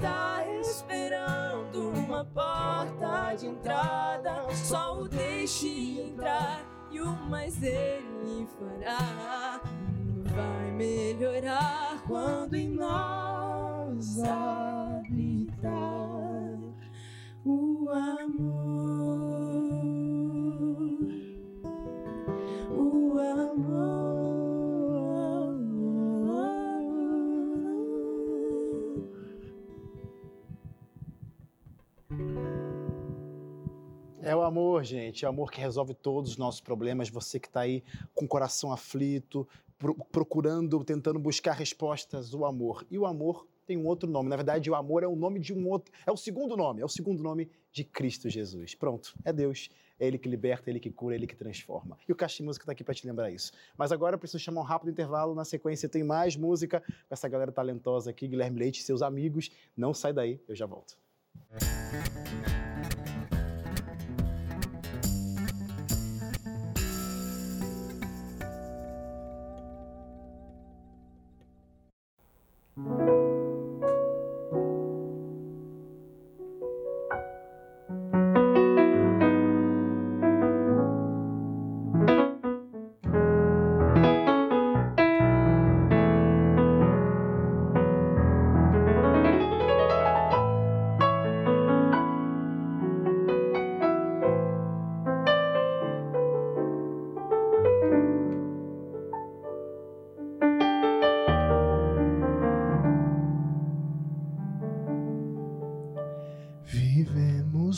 Está 0.01 0.43
esperando 0.59 1.91
uma 1.91 2.25
porta 2.25 3.35
de 3.35 3.49
entrada? 3.49 4.47
Só 4.55 4.99
o 4.99 5.07
deixe 5.07 6.01
entrar 6.01 6.65
e 6.91 7.01
o 7.03 7.11
mais 7.29 7.63
ele 7.63 8.49
fará. 8.59 9.61
Vai 10.25 10.71
melhorar 10.71 12.03
quando 12.07 12.55
em 12.55 12.71
nós 12.71 14.19
habitar 14.21 14.80
amor, 34.51 34.85
gente. 34.85 35.25
É 35.25 35.29
amor 35.29 35.51
que 35.51 35.61
resolve 35.61 35.95
todos 35.95 36.33
os 36.33 36.37
nossos 36.37 36.61
problemas. 36.61 37.09
Você 37.09 37.39
que 37.39 37.47
está 37.49 37.61
aí 37.61 37.83
com 38.15 38.25
o 38.25 38.29
coração 38.29 38.73
aflito, 38.73 39.49
pro- 39.79 39.95
procurando, 40.13 40.85
tentando 40.85 41.19
buscar 41.19 41.53
respostas, 41.53 42.35
o 42.35 42.45
amor. 42.45 42.85
E 42.91 42.99
o 42.99 43.07
amor 43.07 43.47
tem 43.67 43.77
um 43.77 43.87
outro 43.87 44.11
nome. 44.11 44.29
Na 44.29 44.37
verdade, 44.37 44.69
o 44.71 44.75
amor 44.75 45.03
é 45.03 45.07
o 45.07 45.15
nome 45.15 45.39
de 45.39 45.55
um 45.55 45.69
outro. 45.69 45.93
É 46.05 46.11
o 46.11 46.17
segundo 46.17 46.57
nome. 46.57 46.83
É 46.83 46.85
o 46.85 46.89
segundo 46.89 47.23
nome 47.23 47.49
de 47.73 47.85
Cristo 47.85 48.29
Jesus. 48.29 48.75
Pronto. 48.75 49.15
É 49.25 49.33
Deus. 49.33 49.71
É 49.99 50.07
Ele 50.07 50.19
que 50.19 50.29
liberta, 50.29 50.69
é 50.69 50.73
Ele 50.73 50.81
que 50.81 50.91
cura, 50.91 51.15
é 51.15 51.19
Ele 51.19 51.27
que 51.27 51.37
transforma. 51.37 51.97
E 52.09 52.13
o 52.13 52.17
Caixa 52.17 52.39
de 52.39 52.43
Música 52.43 52.65
está 52.65 52.73
aqui 52.73 52.83
para 52.83 52.95
te 52.95 53.07
lembrar 53.07 53.31
isso. 53.31 53.53
Mas 53.77 53.93
agora 53.93 54.15
eu 54.15 54.19
preciso 54.19 54.43
chamar 54.43 54.63
um 54.63 54.65
rápido 54.65 54.91
intervalo. 54.91 55.35
Na 55.35 55.45
sequência 55.45 55.89
tem 55.89 56.03
mais 56.03 56.37
música 56.37 56.81
com 56.81 57.15
essa 57.15 57.29
galera 57.29 57.53
talentosa 57.53 58.11
aqui, 58.11 58.27
Guilherme 58.27 58.59
Leite 58.59 58.81
e 58.81 58.83
seus 58.83 59.03
amigos. 59.03 59.51
Não 59.77 59.93
sai 59.95 60.13
daí, 60.13 60.41
eu 60.49 60.57
já 60.57 60.67
volto. 60.67 60.97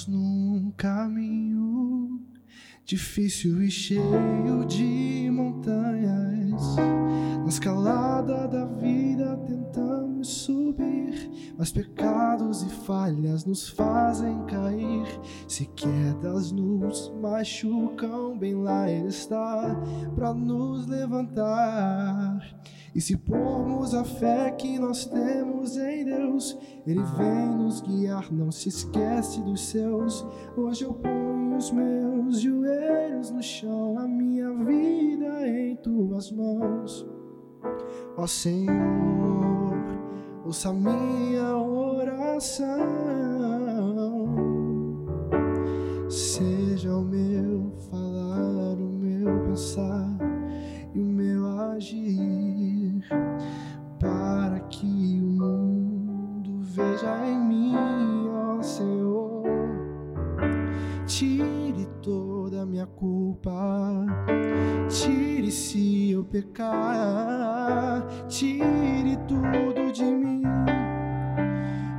Vivemos 0.02 0.06
num 0.06 0.72
caminho 0.76 2.20
difícil 2.84 3.62
e 3.62 3.70
cheio 3.70 4.64
de 4.66 5.30
montanhas. 5.30 6.76
Na 7.42 7.48
escalada 7.48 8.48
da 8.48 8.64
vida 8.64 9.36
tentamos 9.46 10.28
subir, 10.28 11.54
mas 11.58 11.72
pecados 11.72 12.62
e 12.62 12.68
falhas 12.68 13.44
nos 13.44 13.68
fazem 13.68 14.44
cair. 14.46 15.06
Se 15.46 15.66
quedas 15.66 16.52
nos 16.52 17.12
machucam, 17.20 18.38
bem 18.38 18.54
lá 18.54 18.90
Ele 18.90 19.08
está 19.08 19.76
para 20.14 20.32
nos 20.32 20.86
levantar. 20.86 22.40
E 22.94 23.00
se 23.00 23.16
pormos 23.16 23.94
a 23.94 24.04
fé 24.04 24.50
que 24.50 24.78
nós 24.78 25.06
temos 25.06 25.78
em 25.78 26.04
Deus, 26.04 26.58
Ele 26.86 27.02
vem 27.16 27.56
nos 27.56 27.80
guiar, 27.80 28.30
não 28.30 28.50
se 28.50 28.68
esquece 28.68 29.40
dos 29.40 29.62
seus. 29.62 30.26
Hoje 30.56 30.84
eu 30.84 30.92
ponho 30.92 31.56
os 31.56 31.70
meus 31.70 32.40
joelhos 32.40 33.30
no 33.30 33.42
chão, 33.42 33.98
a 33.98 34.06
minha 34.06 34.52
vida 34.52 35.48
em 35.48 35.74
tuas 35.76 36.30
mãos. 36.32 37.06
Ó 38.16 38.26
Senhor, 38.26 39.72
ouça 40.44 40.70
minha 40.72 41.56
oração. 41.56 42.78
Seja 46.10 46.94
o 46.94 47.02
meu 47.02 47.72
falar, 47.90 48.74
o 48.74 48.92
meu 48.98 49.40
pensar 49.46 50.11
veja 57.02 57.26
em 57.26 57.38
mim, 57.38 58.28
ó 58.30 58.62
Senhor. 58.62 59.42
Tire 61.04 61.86
toda 62.00 62.62
a 62.62 62.66
minha 62.66 62.86
culpa, 62.86 64.06
tire 64.88 65.50
se 65.50 66.12
eu 66.12 66.24
pecar, 66.24 68.06
tire 68.28 69.18
tudo 69.26 69.92
de 69.92 70.04
mim. 70.04 70.42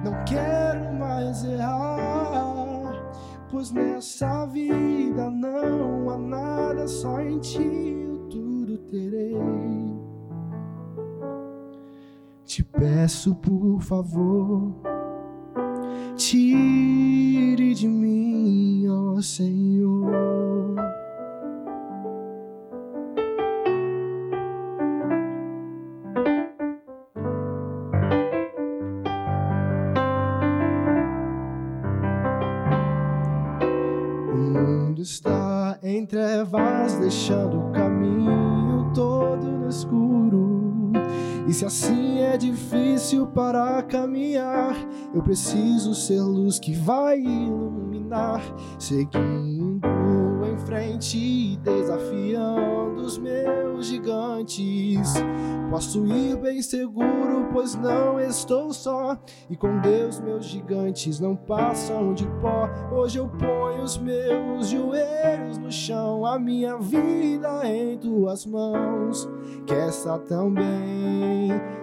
Não 0.03 0.23
quero 0.25 0.93
mais 0.93 1.43
errar, 1.43 2.93
pois 3.51 3.71
nessa 3.71 4.45
vida 4.45 5.29
não 5.29 6.09
há 6.09 6.17
nada, 6.17 6.87
só 6.87 7.19
em 7.19 7.39
ti 7.39 8.05
eu 8.07 8.17
tudo 8.29 8.77
terei. 8.89 9.37
Te 12.45 12.63
peço, 12.63 13.35
por 13.35 13.81
favor, 13.81 14.92
tire 16.15 17.73
de 17.73 17.87
mim, 17.87 18.87
ó 18.87 19.21
Senhor. 19.21 20.75
O 34.31 34.35
mundo 34.35 35.01
está 35.01 35.79
em 35.83 36.05
trevas, 36.05 36.95
deixando 36.99 37.59
o 37.59 37.71
E 41.53 41.55
se 41.55 41.65
assim 41.65 42.19
é 42.19 42.35
difícil 42.35 43.27
para 43.27 43.83
caminhar, 43.83 44.75
eu 45.13 45.21
preciso 45.21 45.93
ser 45.93 46.19
luz 46.19 46.57
que 46.57 46.73
vai 46.73 47.19
iluminar, 47.19 48.41
seguindo 48.79 49.79
em 50.51 50.57
frente, 50.65 51.55
desafiando 51.57 53.01
os 53.01 53.19
meus 53.19 53.85
gigantes. 53.85 55.13
Posso 55.69 56.07
ir 56.07 56.37
bem 56.37 56.59
seguro, 56.59 57.47
pois 57.53 57.75
não 57.75 58.19
estou 58.19 58.73
só. 58.73 59.15
E 59.47 59.55
com 59.55 59.79
Deus, 59.79 60.19
meus 60.19 60.45
gigantes 60.45 61.19
não 61.19 61.35
passam 61.35 62.15
de 62.15 62.25
pó. 62.41 62.67
Hoje 62.91 63.19
eu 63.19 63.29
ponho 63.29 63.83
os 63.83 63.95
meus 63.99 64.69
joelhos 64.69 65.59
no 65.59 65.71
chão, 65.71 66.25
a 66.25 66.39
minha 66.39 66.79
vida 66.79 67.61
em 67.67 67.95
tuas 67.99 68.43
mãos. 68.43 69.29
Que 69.67 69.73
essa 69.73 70.17
também 70.17 71.02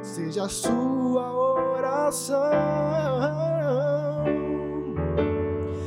seja 0.02 0.44
a 0.44 0.48
sua 0.48 1.32
oração, 1.32 2.50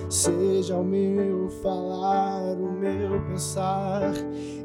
seja 0.10 0.78
o 0.78 0.84
meu 0.84 1.50
falar, 1.62 2.56
o 2.58 2.72
meu 2.72 3.22
pensar 3.28 4.14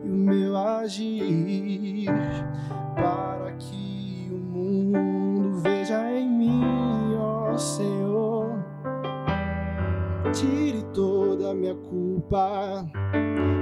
e 0.05 0.09
o 0.09 0.14
meu 0.14 0.57
agir, 0.57 2.07
para 2.95 3.53
que 3.59 4.29
o 4.31 4.37
mundo 4.37 5.61
veja 5.61 6.11
em 6.12 6.29
mim, 6.29 7.17
ó 7.19 7.57
Senhor, 7.57 8.51
tire 10.33 10.83
toda 10.93 11.51
a 11.51 11.55
minha 11.55 11.75
culpa. 11.75 12.87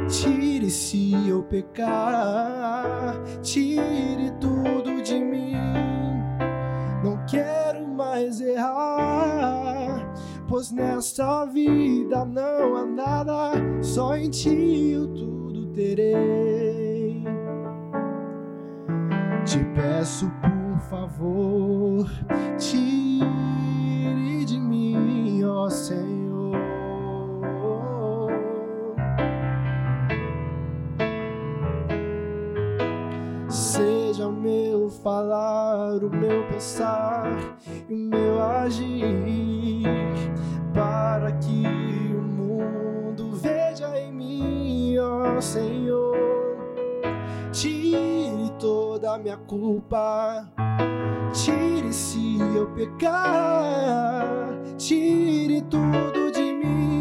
Tire 0.08 0.70
se 0.70 1.12
eu 1.28 1.42
pecar, 1.42 3.20
tire 3.42 4.30
tudo 4.40 4.95
mais 7.96 8.40
errar, 8.40 10.12
pois 10.46 10.70
nesta 10.70 11.46
vida 11.46 12.24
não 12.24 12.76
há 12.76 12.84
nada, 12.84 13.52
só 13.82 14.16
em 14.16 14.28
ti 14.28 14.90
eu 14.92 15.08
tudo 15.08 15.66
terei. 15.68 17.24
Te 19.44 19.64
peço, 19.74 20.30
por 20.42 20.78
favor, 20.90 22.06
tire 22.58 24.44
de 24.44 24.58
mim, 24.60 25.42
ó 25.44 25.70
Senhor. 25.70 26.25
Falar, 35.06 36.02
o 36.02 36.10
meu 36.10 36.44
pensar 36.48 37.30
e 37.88 37.94
o 37.94 37.96
meu 37.96 38.42
agir, 38.42 39.84
para 40.74 41.30
que 41.30 41.62
o 42.12 42.20
mundo 42.20 43.30
veja 43.36 43.96
em 44.00 44.12
mim, 44.12 44.98
ó 44.98 45.40
Senhor. 45.40 46.16
Tire 47.52 48.50
toda 48.58 49.14
a 49.14 49.18
minha 49.18 49.36
culpa, 49.36 50.44
tire 51.32 51.92
se 51.92 52.38
eu 52.56 52.66
pecar, 52.74 54.58
tire 54.76 55.62
tudo 55.70 56.32
de 56.32 56.52
mim. 56.52 57.00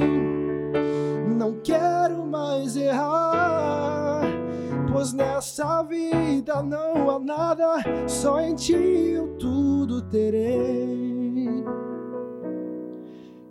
Não 1.36 1.54
quero 1.64 2.24
mais 2.24 2.78
errar, 2.78 3.25
pois 5.06 5.14
nessa 5.14 5.84
vida 5.84 6.64
não 6.64 7.10
há 7.12 7.20
nada, 7.20 8.08
só 8.08 8.40
em 8.40 8.56
ti 8.56 8.74
eu 8.74 9.38
tudo 9.38 10.02
terei. 10.02 11.64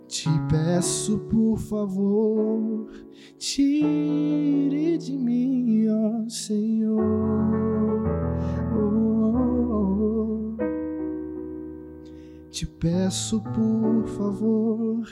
Te 0.07 0.29
peço, 0.49 1.19
por 1.19 1.57
favor, 1.57 2.89
tire 3.37 4.97
de 4.97 5.17
mim, 5.17 5.87
ó 5.87 6.27
Senhor. 6.27 7.01
Oh, 8.77 10.55
Te 12.49 12.65
peço, 12.65 13.41
por 13.41 14.07
favor, 14.07 15.07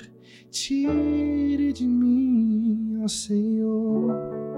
tire 0.49 1.71
de 1.71 1.87
mim, 1.87 3.01
ó 3.03 3.07
Senhor. 3.07 4.52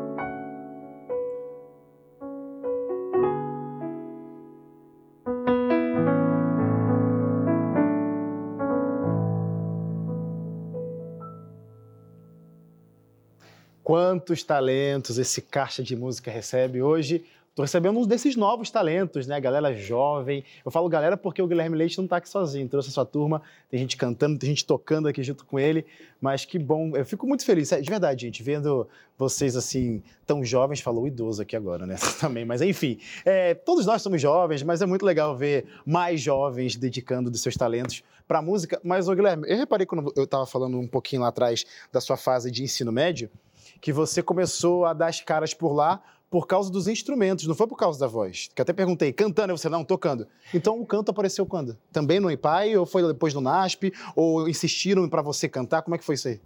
Quantos 13.86 14.42
talentos 14.42 15.20
esse 15.20 15.44
caixa 15.44 15.84
de 15.84 15.96
música 15.96 16.32
recebe 16.32 16.82
hoje? 16.82 17.24
Tô 17.54 17.62
recebendo 17.62 18.00
um 18.00 18.08
desses 18.08 18.36
novos 18.36 18.72
talentos, 18.72 19.28
né? 19.28 19.40
Galera 19.40 19.76
jovem. 19.76 20.44
Eu 20.66 20.72
falo 20.72 20.90
galera 20.90 21.16
porque 21.16 21.40
o 21.40 21.46
Guilherme 21.46 21.78
Leite 21.78 22.00
não 22.00 22.08
tá 22.08 22.18
aqui 22.18 22.28
sozinho. 22.28 22.68
Trouxe 22.68 22.90
a 22.90 22.92
sua 22.92 23.06
turma, 23.06 23.44
tem 23.70 23.80
gente 23.80 23.96
cantando, 23.96 24.40
tem 24.40 24.50
gente 24.50 24.66
tocando 24.66 25.08
aqui 25.08 25.22
junto 25.22 25.46
com 25.46 25.60
ele. 25.60 25.86
Mas 26.20 26.46
que 26.46 26.58
bom. 26.58 26.98
Eu 26.98 27.06
fico 27.06 27.28
muito 27.28 27.46
feliz, 27.46 27.70
de 27.70 27.88
verdade, 27.88 28.24
gente, 28.24 28.42
vendo 28.42 28.88
vocês 29.16 29.56
assim, 29.56 30.02
tão 30.26 30.44
jovens. 30.44 30.80
Falou 30.82 31.06
idoso 31.06 31.44
aqui 31.44 31.56
agora, 31.56 31.86
né? 31.86 31.96
Também. 32.20 32.44
Mas 32.44 32.64
enfim, 32.64 32.98
é, 33.24 33.54
todos 33.54 33.86
nós 33.86 34.02
somos 34.02 34.20
jovens, 34.20 34.64
mas 34.64 34.82
é 34.82 34.88
muito 34.88 35.06
legal 35.06 35.38
ver 35.38 35.64
mais 35.86 36.20
jovens 36.20 36.76
dedicando 36.76 37.30
dos 37.30 37.40
seus 37.40 37.56
talentos 37.56 38.02
para 38.28 38.42
música. 38.42 38.82
Mas, 38.84 39.08
ô 39.08 39.14
Guilherme, 39.14 39.48
eu 39.48 39.58
reparei 39.58 39.86
quando 39.86 40.12
eu 40.16 40.24
estava 40.24 40.48
falando 40.48 40.80
um 40.80 40.88
pouquinho 40.88 41.22
lá 41.22 41.28
atrás 41.28 41.68
da 41.92 42.02
sua 42.02 42.18
fase 42.18 42.50
de 42.50 42.64
ensino 42.64 42.92
médio, 42.92 43.30
que 43.86 43.94
você 43.94 44.24
começou 44.24 44.84
a 44.84 44.94
dar 44.94 45.10
as 45.10 45.22
caras 45.22 45.54
por 45.54 45.72
lá 45.72 46.02
por 46.28 46.48
causa 46.48 46.72
dos 46.72 46.88
instrumentos, 46.88 47.46
não 47.46 47.54
foi 47.54 47.68
por 47.68 47.78
causa 47.78 48.00
da 48.00 48.08
voz. 48.08 48.50
Que 48.56 48.60
até 48.60 48.74
perguntei, 48.74 49.14
cantando, 49.14 49.56
você 49.56 49.70
não, 49.70 49.86
tocando. 49.86 50.28
Então 50.52 50.82
o 50.82 50.86
canto 50.88 51.12
apareceu 51.12 51.46
quando? 51.46 51.78
Também 51.92 52.20
no 52.20 52.32
IPAI, 52.32 52.76
ou 52.78 52.88
foi 52.88 53.06
depois 53.06 53.36
no 53.36 53.42
NASP, 53.42 53.94
ou 54.16 54.50
insistiram 54.50 55.08
para 55.08 55.22
você 55.22 55.48
cantar? 55.48 55.84
Como 55.84 55.94
é 55.94 56.00
que 56.00 56.04
foi 56.04 56.16
isso 56.16 56.28
aí? 56.28 56.42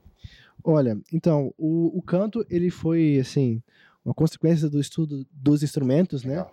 Olha, 0.62 1.00
então, 1.14 1.54
o, 1.58 1.98
o 1.98 2.02
canto, 2.02 2.46
ele 2.50 2.70
foi, 2.70 3.20
assim, 3.22 3.64
uma 4.04 4.14
consequência 4.14 4.70
do 4.70 4.78
estudo 4.78 5.26
dos 5.32 5.64
instrumentos, 5.64 6.26
né? 6.26 6.46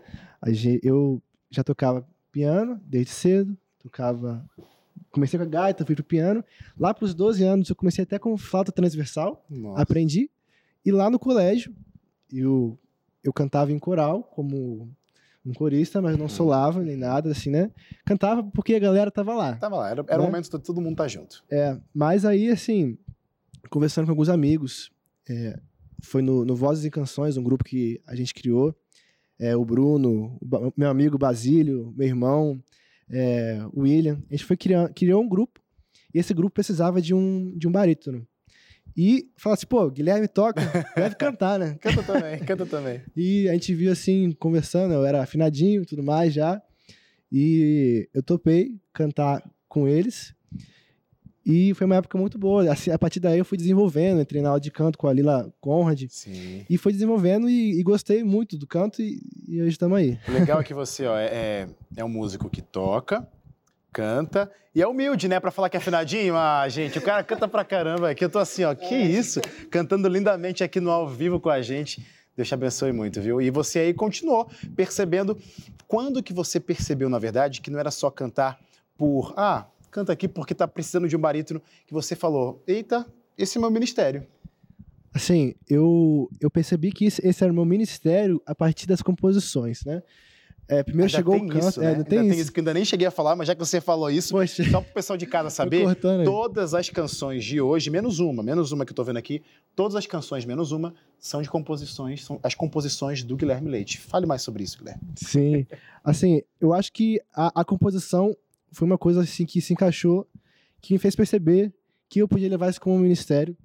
Legal. 0.45 0.81
Eu 0.85 1.21
já 1.51 1.65
tocava 1.65 2.07
piano 2.31 2.81
desde 2.85 3.11
cedo, 3.11 3.59
tocava... 3.83 4.49
Comecei 5.11 5.37
com 5.37 5.45
a 5.45 5.49
gaita, 5.49 5.85
fui 5.85 5.97
pro 5.97 6.05
piano. 6.05 6.45
Lá 6.79 6.95
pros 6.95 7.13
12 7.13 7.43
anos, 7.43 7.71
eu 7.71 7.75
comecei 7.75 8.05
até 8.05 8.21
com 8.21 8.37
flauta 8.39 8.71
transversal, 8.71 9.45
Nossa. 9.51 9.83
aprendi. 9.83 10.31
E 10.87 10.93
lá 10.93 11.11
no 11.11 11.19
colégio, 11.19 11.75
eu, 12.33 12.79
eu 13.23 13.33
cantava 13.33 13.73
em 13.73 13.79
coral, 13.79 14.23
como 14.23 14.89
um 15.45 15.53
corista, 15.53 16.01
mas 16.01 16.17
não 16.17 16.29
solava 16.29 16.81
nem 16.81 16.97
nada, 16.97 17.31
assim, 17.33 17.51
né? 17.51 17.73
Cantava 18.05 18.43
porque 18.43 18.75
a 18.75 18.79
galera 18.79 19.11
tava 19.11 19.35
lá. 19.35 19.57
Tava 19.57 19.77
lá, 19.77 19.91
era, 19.91 20.05
era 20.09 20.19
o 20.21 20.25
Né? 20.25 20.31
momento 20.31 20.45
de 20.45 20.65
todo 20.65 20.81
mundo 20.81 20.93
estar 20.93 21.09
junto. 21.09 21.45
É, 21.51 21.77
mas 21.93 22.25
aí, 22.25 22.49
assim, 22.51 22.97
conversando 23.69 24.05
com 24.07 24.13
alguns 24.13 24.29
amigos, 24.29 24.91
é, 25.29 25.59
foi 26.03 26.23
no, 26.23 26.45
no 26.45 26.55
Vozes 26.55 26.85
e 26.85 26.91
Canções, 26.91 27.37
um 27.37 27.43
grupo 27.43 27.65
que 27.65 28.01
a 28.07 28.15
gente 28.15 28.33
criou, 28.33 28.73
é, 29.39 29.57
o 29.57 29.65
Bruno, 29.65 30.39
o 30.41 30.73
meu 30.77 30.89
amigo 30.89 31.19
Basílio, 31.19 31.93
meu 31.97 32.07
irmão, 32.07 32.63
é, 33.11 33.61
o 33.73 33.81
William, 33.83 34.23
a 34.31 34.33
gente 34.35 34.45
foi 34.45 34.57
criando, 34.57 34.93
criou 34.95 35.21
um 35.23 35.29
grupo, 35.29 35.61
e 36.15 36.19
esse 36.19 36.33
grupo 36.33 36.55
precisava 36.55 37.01
de 37.03 37.13
um, 37.13 37.53
de 37.57 37.69
um 37.69 37.73
barítono. 37.73 38.27
E 38.97 39.29
falou 39.37 39.55
assim, 39.55 39.67
pô, 39.67 39.91
Guilherme 39.91 40.27
toca, 40.27 40.63
deve 40.97 41.15
cantar, 41.17 41.59
né? 41.59 41.77
Canta 41.81 42.03
também, 42.03 42.39
canta 42.39 42.67
também. 42.67 43.03
E 43.15 43.49
a 43.49 43.53
gente 43.53 43.75
viu 43.75 43.93
assim, 43.93 44.33
conversando, 44.33 44.95
eu 44.95 45.05
era 45.05 45.23
afinadinho 45.23 45.83
e 45.83 45.87
tudo 45.87 46.03
mais 46.03 46.33
já. 46.33 46.63
E 47.31 48.09
eu 48.15 48.23
topei 48.23 48.81
cantar 48.95 49.43
com 49.69 49.87
eles. 49.87 50.35
E 51.45 51.73
foi 51.75 51.87
uma 51.87 51.97
época 51.97 52.19
muito 52.19 52.37
boa. 52.39 52.73
Assim, 52.73 52.91
a 52.91 52.99
partir 52.99 53.21
daí 53.21 53.39
eu 53.39 53.45
fui 53.45 53.57
desenvolvendo, 53.57 54.21
entrei 54.21 54.43
na 54.43 54.49
aula 54.49 54.61
de 54.61 54.71
canto 54.71 54.99
com 54.99 55.07
a 55.07 55.13
Lila 55.13 55.53
Conrad. 55.61 56.03
Sim. 56.09 56.65
E 56.69 56.77
fui 56.77 56.93
desenvolvendo 56.93 57.49
e, 57.49 57.79
e 57.79 57.83
gostei 57.85 58.25
muito 58.25 58.59
do 58.59 58.67
canto 58.67 59.01
e, 59.01 59.21
e 59.47 59.61
hoje 59.61 59.71
estamos 59.71 59.97
aí. 59.97 60.19
O 60.27 60.33
legal 60.33 60.61
é 60.61 60.65
que 60.65 60.75
você 60.75 61.07
ó, 61.07 61.17
é, 61.17 61.27
é, 61.27 61.69
é 61.99 62.05
um 62.05 62.09
músico 62.09 62.51
que 62.51 62.61
toca, 62.61 63.29
canta 63.97 64.53
e 64.75 64.83
é 64.83 64.87
humilde, 64.87 65.27
né? 65.27 65.41
Pra 65.41 65.51
falar 65.51 65.71
que 65.71 65.77
é 65.79 65.81
afinadinho. 65.81 66.37
Ah, 66.37 66.69
gente, 66.69 66.99
o 66.99 67.03
cara 67.03 67.25
canta 67.25 67.49
pra 67.49 67.65
caramba 67.65 68.11
aqui. 68.11 68.23
Eu 68.23 68.29
tô 68.29 68.39
assim, 68.39 68.63
ó, 68.63 68.75
que 68.75 68.95
isso? 68.95 69.41
Cantando 69.71 70.07
lindamente 70.07 70.63
aqui 70.63 70.81
no 70.81 70.91
ao 70.91 71.09
vivo 71.09 71.41
com 71.41 71.49
a 71.49 71.63
gente. 71.63 72.07
Deus 72.37 72.47
te 72.47 72.53
abençoe 72.53 72.93
muito, 72.93 73.23
viu? 73.23 73.41
E 73.41 73.51
você 73.51 73.79
aí 73.79 73.95
continuou 73.95 74.51
percebendo. 74.77 75.39
Quando 75.89 76.23
que 76.23 76.35
você 76.35 76.61
percebeu, 76.61 77.09
na 77.09 77.19
verdade, 77.19 77.63
que 77.63 77.71
não 77.71 77.79
era 77.79 77.91
só 77.91 78.11
cantar 78.11 78.61
por. 78.99 79.33
Ah, 79.35 79.67
canta 79.91 80.13
aqui 80.13 80.29
porque 80.29 80.55
tá 80.55 80.69
precisando 80.69 81.09
de 81.09 81.17
um 81.17 81.21
barítono, 81.21 81.63
que 81.87 81.95
você 81.95 82.15
falou: 82.15 82.63
eita, 82.67 83.07
esse 83.39 83.57
é 83.57 83.61
meu 83.63 83.71
ministério. 83.71 84.27
Assim, 85.15 85.55
eu, 85.67 86.29
eu 86.39 86.51
percebi 86.51 86.93
que 86.93 87.07
esse, 87.07 87.27
esse 87.27 87.43
era 87.43 87.51
o 87.51 87.55
meu 87.55 87.65
ministério 87.65 88.43
a 88.45 88.55
partir 88.55 88.87
das 88.87 89.01
composições, 89.01 89.83
né? 89.87 90.03
É, 90.69 90.83
primeiro 90.83 91.07
Ainda 91.07 91.17
chegou 91.17 91.35
tem 91.35 91.45
o 91.45 91.49
canto. 91.49 91.69
isso, 91.69 91.81
é, 91.81 91.83
né? 91.83 91.89
ainda 91.91 91.99
Ainda 92.01 92.31
tem 92.33 92.41
isso. 92.41 92.53
que 92.53 92.61
ainda 92.61 92.75
nem 92.75 92.85
cheguei 92.85 93.07
a 93.07 93.11
falar, 93.11 93.37
mas 93.37 93.47
já 93.47 93.55
que 93.55 93.61
você 93.61 93.81
falou 93.81 94.11
isso, 94.11 94.33
Poxa, 94.35 94.69
só 94.69 94.81
pro 94.81 94.93
pessoal 94.93 95.17
de 95.17 95.25
casa 95.27 95.49
saber. 95.49 95.87
Todas 96.25 96.75
as 96.75 96.91
canções 96.91 97.45
de 97.45 97.61
hoje, 97.61 97.89
menos 97.89 98.19
uma, 98.19 98.43
menos 98.43 98.73
uma 98.73 98.85
que 98.85 98.91
eu 98.91 98.97
tô 98.97 99.05
vendo 99.05 99.17
aqui, 99.19 99.43
todas 99.77 99.95
as 99.95 100.07
canções, 100.07 100.45
menos 100.45 100.73
uma, 100.73 100.93
são 101.21 101.41
de 101.41 101.49
composições, 101.49 102.25
são 102.25 102.41
as 102.43 102.55
composições 102.55 103.23
do 103.23 103.37
Guilherme 103.37 103.71
Leite. 103.71 103.99
Fale 103.99 104.27
mais 104.27 104.43
sobre 104.43 104.65
isso, 104.65 104.79
Guilherme. 104.79 105.03
Sim. 105.15 105.67
Assim, 106.03 106.43
eu 106.61 106.73
acho 106.73 106.93
que 106.93 107.21
a, 107.33 107.61
a 107.61 107.65
composição 107.65 108.37
foi 108.73 108.87
uma 108.87 108.99
coisa 108.99 109.21
assim 109.23 109.47
que 109.47 109.61
se 109.61 109.73
encaixou, 109.73 110.27
que 110.81 110.93
me 110.95 110.99
fez 110.99 111.15
perceber 111.15 111.73
que 112.09 112.21
eu 112.21 112.29
podia 112.29 112.49
levar 112.49 112.71
isso 112.71 112.81
como 112.81 112.99
ministério. 112.99 113.57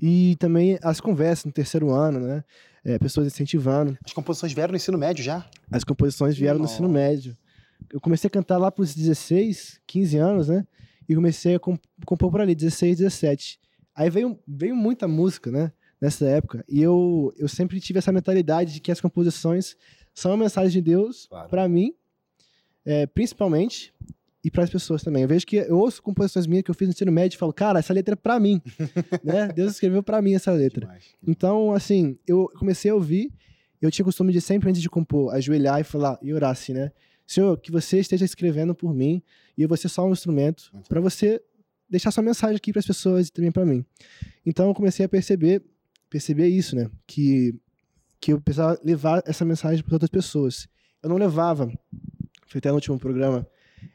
E 0.00 0.36
também 0.36 0.78
as 0.82 1.00
conversas 1.00 1.46
no 1.46 1.52
terceiro 1.52 1.90
ano, 1.90 2.20
né? 2.20 2.44
É, 2.84 2.98
pessoas 2.98 3.26
incentivando. 3.26 3.98
As 4.04 4.12
composições 4.12 4.52
vieram 4.52 4.70
no 4.72 4.76
ensino 4.76 4.96
médio 4.98 5.22
já? 5.24 5.48
As 5.70 5.84
composições 5.84 6.36
vieram 6.36 6.58
no 6.58 6.64
ensino 6.64 6.88
Nossa. 6.88 7.00
médio. 7.00 7.36
Eu 7.92 8.00
comecei 8.00 8.28
a 8.28 8.30
cantar 8.30 8.56
lá 8.58 8.70
pros 8.70 8.94
16, 8.94 9.80
15 9.86 10.16
anos, 10.16 10.48
né? 10.48 10.66
E 11.08 11.14
comecei 11.14 11.54
a 11.54 11.58
comp- 11.58 11.82
compor 12.04 12.30
por 12.30 12.40
ali, 12.40 12.54
16, 12.54 12.98
17. 12.98 13.58
Aí 13.94 14.08
veio, 14.10 14.38
veio 14.46 14.76
muita 14.76 15.08
música, 15.08 15.50
né? 15.50 15.72
Nessa 16.00 16.24
época. 16.26 16.64
E 16.68 16.80
eu, 16.80 17.32
eu 17.36 17.48
sempre 17.48 17.80
tive 17.80 17.98
essa 17.98 18.12
mentalidade 18.12 18.72
de 18.74 18.80
que 18.80 18.92
as 18.92 19.00
composições 19.00 19.76
são 20.14 20.32
a 20.32 20.36
mensagem 20.36 20.70
de 20.70 20.80
Deus 20.80 21.26
Claro. 21.28 21.48
para 21.48 21.68
mim, 21.68 21.94
é, 22.84 23.06
principalmente. 23.06 23.92
E 24.44 24.50
para 24.50 24.64
as 24.64 24.70
pessoas 24.70 25.02
também. 25.02 25.22
Eu 25.22 25.28
vejo 25.28 25.46
que 25.46 25.56
eu 25.56 25.78
ouço 25.78 26.02
composições 26.02 26.46
minhas 26.46 26.62
que 26.62 26.70
eu 26.70 26.74
fiz 26.74 26.88
no 26.88 26.92
ensino 26.92 27.10
médio 27.10 27.36
e 27.36 27.38
falo, 27.38 27.52
cara, 27.52 27.78
essa 27.78 27.92
letra 27.92 28.14
é 28.14 28.16
para 28.16 28.38
mim, 28.38 28.62
né? 29.24 29.48
Deus 29.48 29.72
escreveu 29.72 30.02
para 30.02 30.22
mim 30.22 30.34
essa 30.34 30.52
letra. 30.52 30.86
Demais. 30.86 31.04
Então, 31.26 31.72
assim, 31.72 32.18
eu 32.26 32.48
comecei 32.58 32.90
a 32.90 32.94
ouvir, 32.94 33.32
eu 33.80 33.90
tinha 33.90 34.04
o 34.04 34.06
costume 34.06 34.32
de 34.32 34.40
sempre, 34.40 34.68
antes 34.68 34.80
de 34.80 34.88
compor, 34.88 35.34
ajoelhar 35.34 35.80
e 35.80 35.84
falar, 35.84 36.18
e 36.22 36.32
orar 36.32 36.50
assim, 36.50 36.72
né? 36.72 36.92
Senhor, 37.26 37.58
que 37.58 37.70
você 37.70 37.98
esteja 37.98 38.24
escrevendo 38.24 38.74
por 38.74 38.94
mim 38.94 39.22
e 39.56 39.62
eu 39.62 39.68
vou 39.68 39.76
ser 39.76 39.88
só 39.88 40.06
um 40.06 40.12
instrumento 40.12 40.72
para 40.88 41.00
você 41.00 41.42
deixar 41.90 42.10
sua 42.10 42.22
mensagem 42.22 42.56
aqui 42.56 42.72
para 42.72 42.80
as 42.80 42.86
pessoas 42.86 43.28
e 43.28 43.32
também 43.32 43.50
para 43.50 43.66
mim. 43.66 43.84
Então, 44.46 44.68
eu 44.68 44.74
comecei 44.74 45.04
a 45.04 45.08
perceber, 45.08 45.62
perceber 46.08 46.48
isso, 46.48 46.74
né? 46.74 46.88
Que, 47.06 47.54
que 48.20 48.32
eu 48.32 48.40
precisava 48.40 48.80
levar 48.82 49.22
essa 49.26 49.44
mensagem 49.44 49.84
para 49.84 49.94
outras 49.94 50.10
pessoas. 50.10 50.68
Eu 51.02 51.10
não 51.10 51.16
levava, 51.16 51.70
foi 52.46 52.58
até 52.58 52.70
no 52.70 52.76
último 52.76 52.98
programa, 52.98 53.46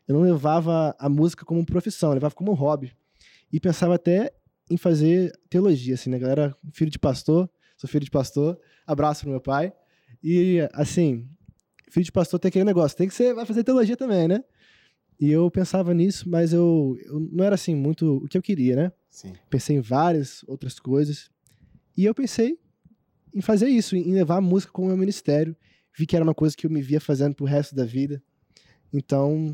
eu 0.08 0.16
não 0.16 0.22
levava 0.22 0.96
a 1.00 1.10
música 1.10 1.46
como 1.46 1.66
profissão, 1.66 2.10
eu 2.10 2.16
levava 2.16 2.36
como 2.36 2.52
um 2.52 2.56
hobby. 2.56 2.94
E 3.52 3.60
pensava 3.60 3.96
até 3.96 4.34
em 4.70 4.78
fazer 4.78 5.32
teologia, 5.50 5.96
assim, 5.96 6.10
né, 6.10 6.18
galera? 6.18 6.56
Filho 6.72 6.92
de 6.92 7.00
pastor, 7.00 7.50
sou 7.78 7.90
filho 7.90 8.06
de 8.06 8.12
pastor, 8.12 8.60
abraço 8.86 9.22
pro 9.22 9.30
meu 9.30 9.42
pai. 9.42 9.74
E, 10.24 10.60
assim, 10.74 11.28
filho 11.90 12.06
de 12.06 12.12
pastor 12.12 12.40
tem 12.40 12.50
aquele 12.50 12.66
negócio, 12.66 12.98
tem 12.98 13.08
que 13.08 13.14
ser, 13.14 13.34
vai 13.34 13.46
fazer 13.46 13.64
teologia 13.64 13.96
também, 13.96 14.28
né? 14.28 14.44
E 15.20 15.30
eu 15.32 15.50
pensava 15.52 15.94
nisso, 15.94 16.28
mas 16.28 16.54
eu, 16.54 16.98
eu 17.06 17.20
não 17.20 17.44
era, 17.44 17.56
assim, 17.56 17.76
muito 17.76 18.18
o 18.18 18.28
que 18.28 18.38
eu 18.38 18.42
queria, 18.42 18.76
né? 18.76 18.92
Sim. 19.10 19.34
Pensei 19.50 19.78
em 19.78 19.82
várias 19.82 20.44
outras 20.48 20.80
coisas. 20.80 21.30
E 21.96 22.06
eu 22.06 22.16
pensei 22.16 22.58
em 23.34 23.42
fazer 23.42 23.68
isso, 23.68 23.96
em 23.96 24.12
levar 24.14 24.38
a 24.38 24.42
música 24.42 24.72
como 24.72 24.88
meu 24.88 24.98
ministério. 24.98 25.56
Vi 25.96 26.06
que 26.06 26.16
era 26.16 26.26
uma 26.26 26.34
coisa 26.34 26.58
que 26.58 26.66
eu 26.66 26.72
me 26.72 26.82
via 26.82 27.00
fazendo 27.00 27.36
pro 27.36 27.46
resto 27.46 27.76
da 27.76 27.86
vida. 27.86 28.22
Então, 28.92 29.54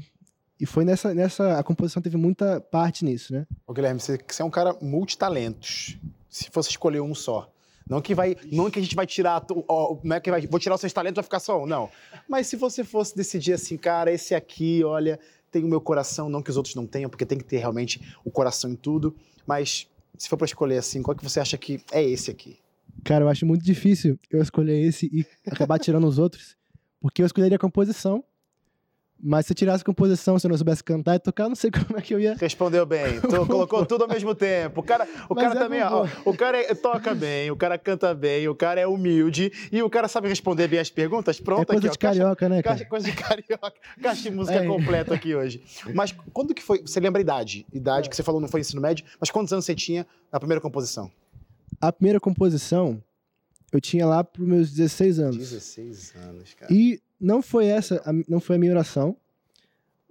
e 0.60 0.65
foi 0.65 0.84
nessa, 0.84 1.13
nessa, 1.13 1.58
a 1.58 1.63
composição 1.63 2.02
teve 2.02 2.17
muita 2.17 2.60
parte 2.60 3.06
nisso, 3.06 3.34
né? 3.34 3.48
Ô, 3.65 3.74
Guilherme, 3.74 4.00
você, 4.00 4.19
você 4.28 4.41
é 4.41 4.45
um 4.45 4.50
cara 4.50 4.76
multitalentos. 4.82 5.98
Se 6.30 6.50
fosse 6.50 6.69
escolher 6.69 7.02
um 7.02 7.15
só. 7.15 7.52
Não 7.89 8.02
que 8.02 8.13
vai, 8.13 8.36
não 8.52 8.69
que 8.69 8.78
a 8.78 8.82
gente 8.82 8.95
vai 8.95 9.08
tirar, 9.08 9.43
ó, 9.67 9.98
não 10.04 10.15
é 10.15 10.19
que 10.19 10.30
vai, 10.30 10.45
vou 10.45 10.60
tirar 10.60 10.76
os 10.76 10.82
seus 10.82 10.93
talentos 10.93 11.15
vai 11.15 11.24
ficar 11.24 11.39
só 11.39 11.63
um, 11.63 11.65
não. 11.65 11.89
Mas 12.28 12.45
se 12.45 12.56
você 12.56 12.84
fosse 12.84 13.15
decidir 13.15 13.54
assim, 13.54 13.78
cara, 13.78 14.12
esse 14.12 14.36
aqui, 14.36 14.84
olha, 14.84 15.19
tem 15.50 15.63
o 15.63 15.67
meu 15.67 15.82
coração, 15.82 16.30
não 16.30 16.43
que 16.43 16.52
os 16.52 16.58
outros 16.58 16.76
não 16.76 16.86
tenham, 16.86 17.10
porque 17.10 17.26
tem 17.26 17.38
que 17.38 17.43
ter 17.43 17.58
realmente 17.58 18.00
o 18.24 18.30
coração 18.30 18.69
em 18.69 18.76
tudo. 18.76 19.15
Mas 19.48 19.88
se 20.15 20.30
for 20.30 20.38
pra 20.38 20.45
escolher 20.45 20.78
assim, 20.78 21.02
qual 21.02 21.17
que 21.17 21.24
você 21.24 21.39
acha 21.39 21.58
que 21.58 21.82
é 21.91 22.04
esse 22.04 22.30
aqui? 22.30 22.60
Cara, 23.04 23.24
eu 23.24 23.30
acho 23.30 23.45
muito 23.45 23.63
difícil 23.63 24.19
eu 24.30 24.41
escolher 24.41 24.80
esse 24.80 25.08
e 25.08 25.26
acabar 25.50 25.80
tirando 25.80 26.06
os 26.06 26.19
outros, 26.19 26.56
porque 27.00 27.22
eu 27.24 27.26
escolheria 27.26 27.56
a 27.56 27.60
composição. 27.60 28.24
Mas 29.21 29.45
se 29.47 29.51
eu 29.51 29.55
tirasse 29.55 29.84
composição, 29.84 30.39
se 30.39 30.47
eu 30.47 30.49
não 30.49 30.58
soubesse 30.58 30.82
cantar 30.82 31.15
e 31.15 31.19
tocar, 31.19 31.49
não 31.49 31.55
sei 31.55 31.69
como 31.71 31.99
é 31.99 32.01
que 32.01 32.13
eu 32.13 32.19
ia. 32.21 32.36
Respondeu 32.39 32.86
bem. 32.86 33.19
Tu 33.21 33.45
colocou 33.47 33.86
tudo 33.86 34.03
ao 34.05 34.08
mesmo 34.10 34.34
tempo. 34.34 34.79
O 34.79 34.84
cara, 34.84 35.05
o 35.29 35.36
Mas 35.36 35.43
cara 35.43 35.60
é 35.60 35.63
também, 35.63 35.84
ó, 35.84 36.08
o 36.23 36.34
cara 36.34 36.58
é- 36.58 36.73
toca 36.73 37.13
bem, 37.13 37.51
o 37.51 37.55
cara 37.58 37.77
canta 37.77 38.13
bem, 38.15 38.47
o 38.47 38.55
cara 38.55 38.79
é 38.79 38.88
humilde 38.88 39.51
e 39.71 39.84
o 39.84 39.89
cara 39.89 40.08
sabe 40.08 40.29
responder 40.29 40.69
bem 40.69 40.79
as 40.79 40.89
perguntas. 40.89 41.38
Pronto, 41.39 41.63
é 41.63 41.65
coisa 41.65 41.79
aqui, 41.79 41.88
ó, 41.88 41.91
de 41.91 41.97
carioca, 41.97 42.47
né, 42.47 42.62
Caixa, 42.63 42.77
cara? 42.77 42.89
coisa 42.89 43.05
de 43.12 43.15
carioca. 43.17 43.73
Caixa 44.01 44.21
de 44.21 44.32
música 44.32 44.58
É. 44.63 44.65
completa 44.65 45.13
aqui 45.15 45.36
hoje. 45.36 45.62
Mas 45.93 46.15
quando 46.32 46.53
que 46.53 46.63
foi? 46.63 46.79
Você 46.82 46.99
lembra 47.01 47.19
a 47.19 47.23
idade? 47.23 47.65
Idade 47.73 48.10
que 48.10 48.15
você 48.15 48.23
falou 48.23 48.39
não 48.39 48.47
foi 48.47 48.62
ensino 48.62 48.82
médio, 48.82 49.05
mas 49.19 49.29
quantos 49.29 49.51
anos 49.51 49.65
você 49.65 49.75
tinha 49.75 50.08
na 50.32 50.39
primeira 50.39 50.62
composição? 50.62 51.12
A 51.82 51.91
primeira 51.91 52.21
composição 52.21 53.03
eu 53.71 53.82
tinha 53.82 54.05
lá 54.05 54.23
pros 54.23 54.47
meus 54.47 54.71
16 54.71 55.19
anos. 55.19 55.38
16 55.38 56.13
anos, 56.15 56.53
cara. 56.53 56.73
E 56.73 57.01
não 57.19 57.41
foi 57.41 57.65
essa, 57.67 58.01
a- 58.05 58.13
não 58.27 58.39
foi 58.39 58.55
a 58.55 58.60
minha 58.60 58.71
oração. 58.71 59.15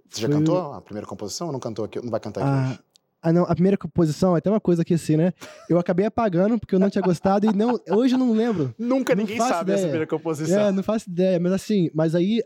Você 0.09 0.21
já 0.21 0.27
o- 0.27 0.31
cantou 0.31 0.73
a 0.73 0.81
primeira 0.81 1.07
composição 1.07 1.47
ou 1.47 1.53
não 1.53 1.59
cantou 1.59 1.85
aqui? 1.85 1.99
Não 2.01 2.09
vai 2.09 2.19
cantar 2.19 2.41
aqui 2.41 2.49
Ah, 2.49 2.69
hoje? 2.71 2.79
ah, 3.21 3.33
não, 3.33 3.43
a 3.43 3.53
primeira 3.53 3.77
composição, 3.77 4.35
é 4.35 4.39
até 4.39 4.49
uma 4.49 4.59
coisa 4.59 4.81
aqui 4.81 4.93
assim, 4.95 5.15
né? 5.17 5.33
Eu 5.69 5.77
acabei 5.77 6.05
apagando 6.05 6.59
porque 6.59 6.73
eu 6.75 6.79
não 6.79 6.89
tinha 6.89 7.01
gostado 7.01 7.45
e 7.45 7.53
não, 7.55 7.79
hoje 7.89 8.15
eu 8.15 8.19
não 8.19 8.31
lembro. 8.33 8.73
Nunca 8.77 9.13
não 9.15 9.21
ninguém 9.23 9.37
sabe 9.37 9.71
essa 9.71 9.81
ideia. 9.81 9.81
primeira 9.81 10.07
composição. 10.07 10.59
É, 10.67 10.71
não 10.71 10.81
faço 10.83 11.09
ideia, 11.09 11.39
mas 11.39 11.51
assim, 11.53 11.89
mas 11.93 12.15
aí 12.15 12.41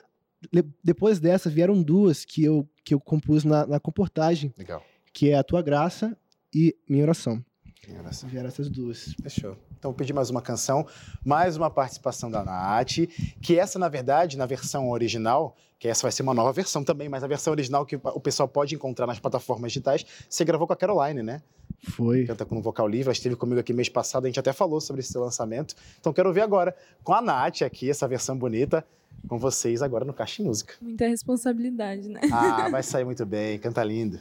depois 0.83 1.19
dessa 1.19 1.49
vieram 1.49 1.81
duas 1.81 2.25
que 2.25 2.43
eu 2.43 2.67
que 2.83 2.93
eu 2.93 2.99
compus 2.99 3.45
na, 3.45 3.65
na 3.65 3.79
comportagem, 3.79 4.53
Legal. 4.57 4.83
que 5.13 5.29
é 5.29 5.37
a 5.37 5.43
tua 5.43 5.61
graça 5.61 6.17
e 6.53 6.75
minha 6.89 7.03
oração. 7.03 7.41
Engraçado. 7.87 8.29
Vieram 8.29 8.47
essas 8.47 8.69
duas. 8.69 9.13
Fechou. 9.21 9.57
Então 9.77 9.91
vou 9.91 9.97
pedir 9.97 10.13
mais 10.13 10.29
uma 10.29 10.41
canção, 10.41 10.87
mais 11.25 11.57
uma 11.57 11.69
participação 11.69 12.31
da 12.31 12.43
Nath, 12.43 13.07
que 13.41 13.59
essa, 13.59 13.77
na 13.77 13.89
verdade, 13.89 14.37
na 14.37 14.45
versão 14.45 14.89
original, 14.89 15.55
que 15.77 15.87
essa 15.87 16.03
vai 16.03 16.11
ser 16.11 16.23
uma 16.23 16.33
nova 16.33 16.53
versão 16.53 16.83
também, 16.83 17.09
mas 17.09 17.23
a 17.23 17.27
versão 17.27 17.51
original 17.51 17.85
que 17.85 17.97
o 17.97 18.19
pessoal 18.19 18.47
pode 18.47 18.73
encontrar 18.73 19.05
nas 19.05 19.19
plataformas 19.19 19.73
digitais, 19.73 20.05
você 20.29 20.45
gravou 20.45 20.65
com 20.65 20.73
a 20.73 20.77
Caroline, 20.77 21.21
né? 21.21 21.41
Foi. 21.89 22.25
Canta 22.25 22.45
com 22.45 22.57
um 22.57 22.61
vocal 22.61 22.87
livre, 22.87 23.07
ela 23.07 23.13
esteve 23.13 23.35
comigo 23.35 23.59
aqui 23.59 23.73
mês 23.73 23.89
passado, 23.89 24.23
a 24.23 24.27
gente 24.27 24.39
até 24.39 24.53
falou 24.53 24.79
sobre 24.79 25.01
esse 25.01 25.11
seu 25.11 25.21
lançamento. 25.21 25.75
Então 25.99 26.13
quero 26.13 26.29
ouvir 26.29 26.41
agora 26.41 26.73
com 27.03 27.13
a 27.13 27.21
Nath 27.21 27.63
aqui, 27.63 27.89
essa 27.89 28.07
versão 28.07 28.37
bonita, 28.37 28.85
com 29.27 29.37
vocês 29.37 29.81
agora 29.81 30.05
no 30.05 30.13
Caixa 30.13 30.41
em 30.41 30.45
Música. 30.45 30.75
Muita 30.81 31.05
responsabilidade, 31.05 32.07
né? 32.07 32.21
Ah, 32.31 32.69
vai 32.69 32.81
sair 32.81 33.03
muito 33.03 33.25
bem, 33.25 33.59
canta 33.59 33.83
lindo. 33.83 34.19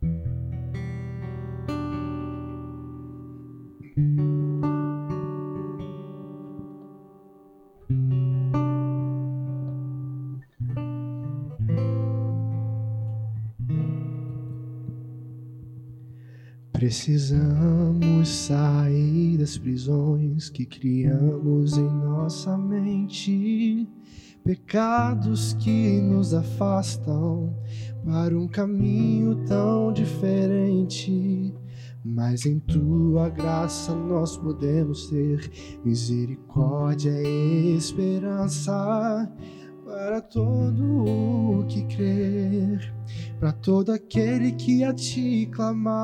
Precisamos 16.86 18.28
sair 18.28 19.36
das 19.38 19.58
prisões 19.58 20.48
que 20.48 20.64
criamos 20.64 21.76
em 21.76 21.82
nossa 21.82 22.56
mente, 22.56 23.88
pecados 24.44 25.54
que 25.54 26.00
nos 26.00 26.32
afastam 26.32 27.52
para 28.04 28.38
um 28.38 28.46
caminho 28.46 29.34
tão 29.46 29.92
diferente. 29.92 31.52
Mas 32.04 32.46
em 32.46 32.60
tua 32.60 33.30
graça 33.30 33.92
nós 33.92 34.36
podemos 34.36 35.08
ter 35.08 35.80
misericórdia 35.84 37.20
e 37.20 37.76
esperança 37.76 39.28
para 39.84 40.20
todo 40.20 40.84
o 41.02 41.66
que 41.66 41.82
crer 41.86 42.95
para 43.38 43.52
todo 43.52 43.92
aquele 43.92 44.52
que 44.52 44.82
a 44.82 44.94
ti 44.94 45.48
clamar. 45.52 45.96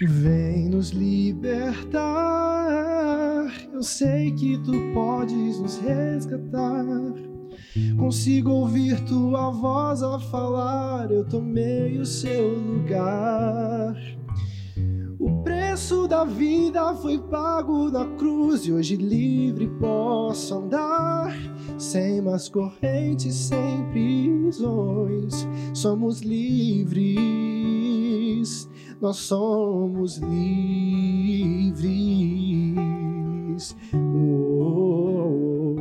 Vem 0.00 0.68
nos 0.68 0.90
libertar. 0.90 2.02
Eu 3.72 3.82
sei 3.82 4.32
que 4.32 4.58
tu 4.58 4.72
podes 4.92 5.58
nos 5.60 5.78
resgatar. 5.78 7.14
Consigo 7.98 8.50
ouvir 8.50 9.00
tua 9.04 9.50
voz 9.50 10.02
a 10.02 10.18
falar. 10.18 11.10
Eu 11.10 11.24
tomei 11.24 11.98
o 11.98 12.06
seu 12.06 12.58
lugar. 12.58 13.94
O 15.18 15.42
preço 15.44 16.08
da 16.08 16.24
vida 16.24 16.94
foi 16.96 17.18
pago 17.18 17.90
na 17.90 18.04
cruz 18.16 18.66
e 18.66 18.72
hoje 18.72 18.96
livre 18.96 19.68
posso 19.78 20.54
andar. 20.56 21.32
Sem 21.78 22.20
mais 22.22 22.48
correntes, 22.48 23.34
sem 23.34 23.84
prisões, 23.90 25.46
somos 25.74 26.20
livres, 26.20 26.98
nós 29.00 29.16
somos 29.16 30.18
livres. 30.18 31.82
Oh, 33.94 35.76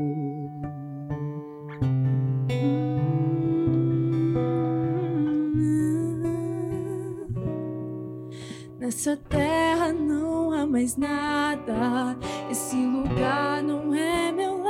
Nessa 8.80 9.16
terra 9.16 9.94
não 9.94 10.52
há 10.52 10.66
mais 10.66 10.98
nada. 10.98 12.18
Esse 12.50 12.76
lugar 12.76 13.64
não 13.64 13.94
é 13.94 14.32
meu. 14.32 14.61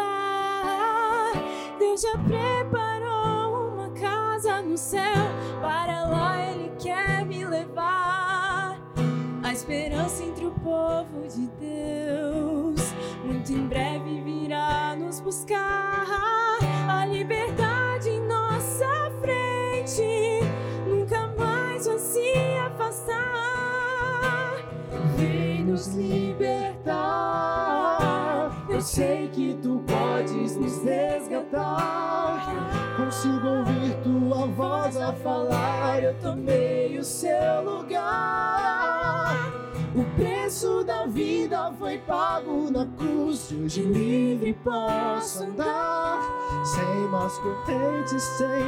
Já 1.98 2.18
preparou 2.18 3.74
uma 3.74 3.90
casa 3.90 4.62
no 4.62 4.78
céu. 4.78 5.02
Para 5.62 6.06
lá 6.06 6.42
Ele 6.42 6.72
quer 6.80 7.26
me 7.26 7.44
levar. 7.46 8.80
A 9.44 9.52
esperança 9.52 10.24
entre 10.24 10.46
o 10.46 10.52
povo 10.52 11.28
de 11.28 11.48
Deus. 11.60 12.80
Muito 13.26 13.52
em 13.52 13.68
breve 13.68 14.22
virá 14.22 14.96
nos 14.96 15.20
buscar. 15.20 16.58
A 16.88 17.06
liberdade 17.06 18.10
em 18.10 18.22
nossa 18.26 19.12
frente. 19.20 20.40
Nunca 20.88 21.28
mais 21.38 21.86
vai 21.88 22.00
se 22.00 22.34
afastar. 22.68 24.56
Vem 25.18 25.66
nos 25.66 25.88
libertar. 25.88 27.81
Eu 28.82 28.86
sei 28.86 29.28
que 29.28 29.54
tu 29.62 29.80
podes 29.86 30.58
nos 30.58 30.84
resgatar. 30.84 32.48
Consigo 32.98 33.48
ouvir 33.48 33.96
tua 34.02 34.48
voz 34.48 34.98
a 34.98 35.14
falar, 35.14 36.02
eu 36.02 36.20
tomei 36.20 36.98
o 36.98 37.04
seu 37.04 37.62
lugar. 37.64 39.38
O 39.96 40.04
preço 40.16 40.84
da 40.84 41.06
vida 41.06 41.72
foi 41.78 42.00
pago 42.00 42.72
na 42.72 42.88
cruz. 42.98 43.52
Hoje 43.52 43.84
livre 43.84 44.54
posso 44.64 45.44
andar, 45.44 46.20
sem 46.66 47.08
mais 47.12 47.38
sem 48.20 48.66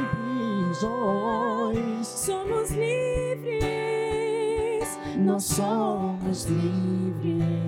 prisões. 0.70 2.06
Somos 2.06 2.70
livres, 2.70 3.66
Nós 5.16 5.42
somos 5.42 6.44
livres. 6.44 7.64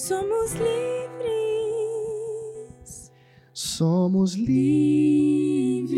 Somos 0.00 0.52
livres. 0.52 0.72
Somos 3.52 4.34
livres. 4.34 5.90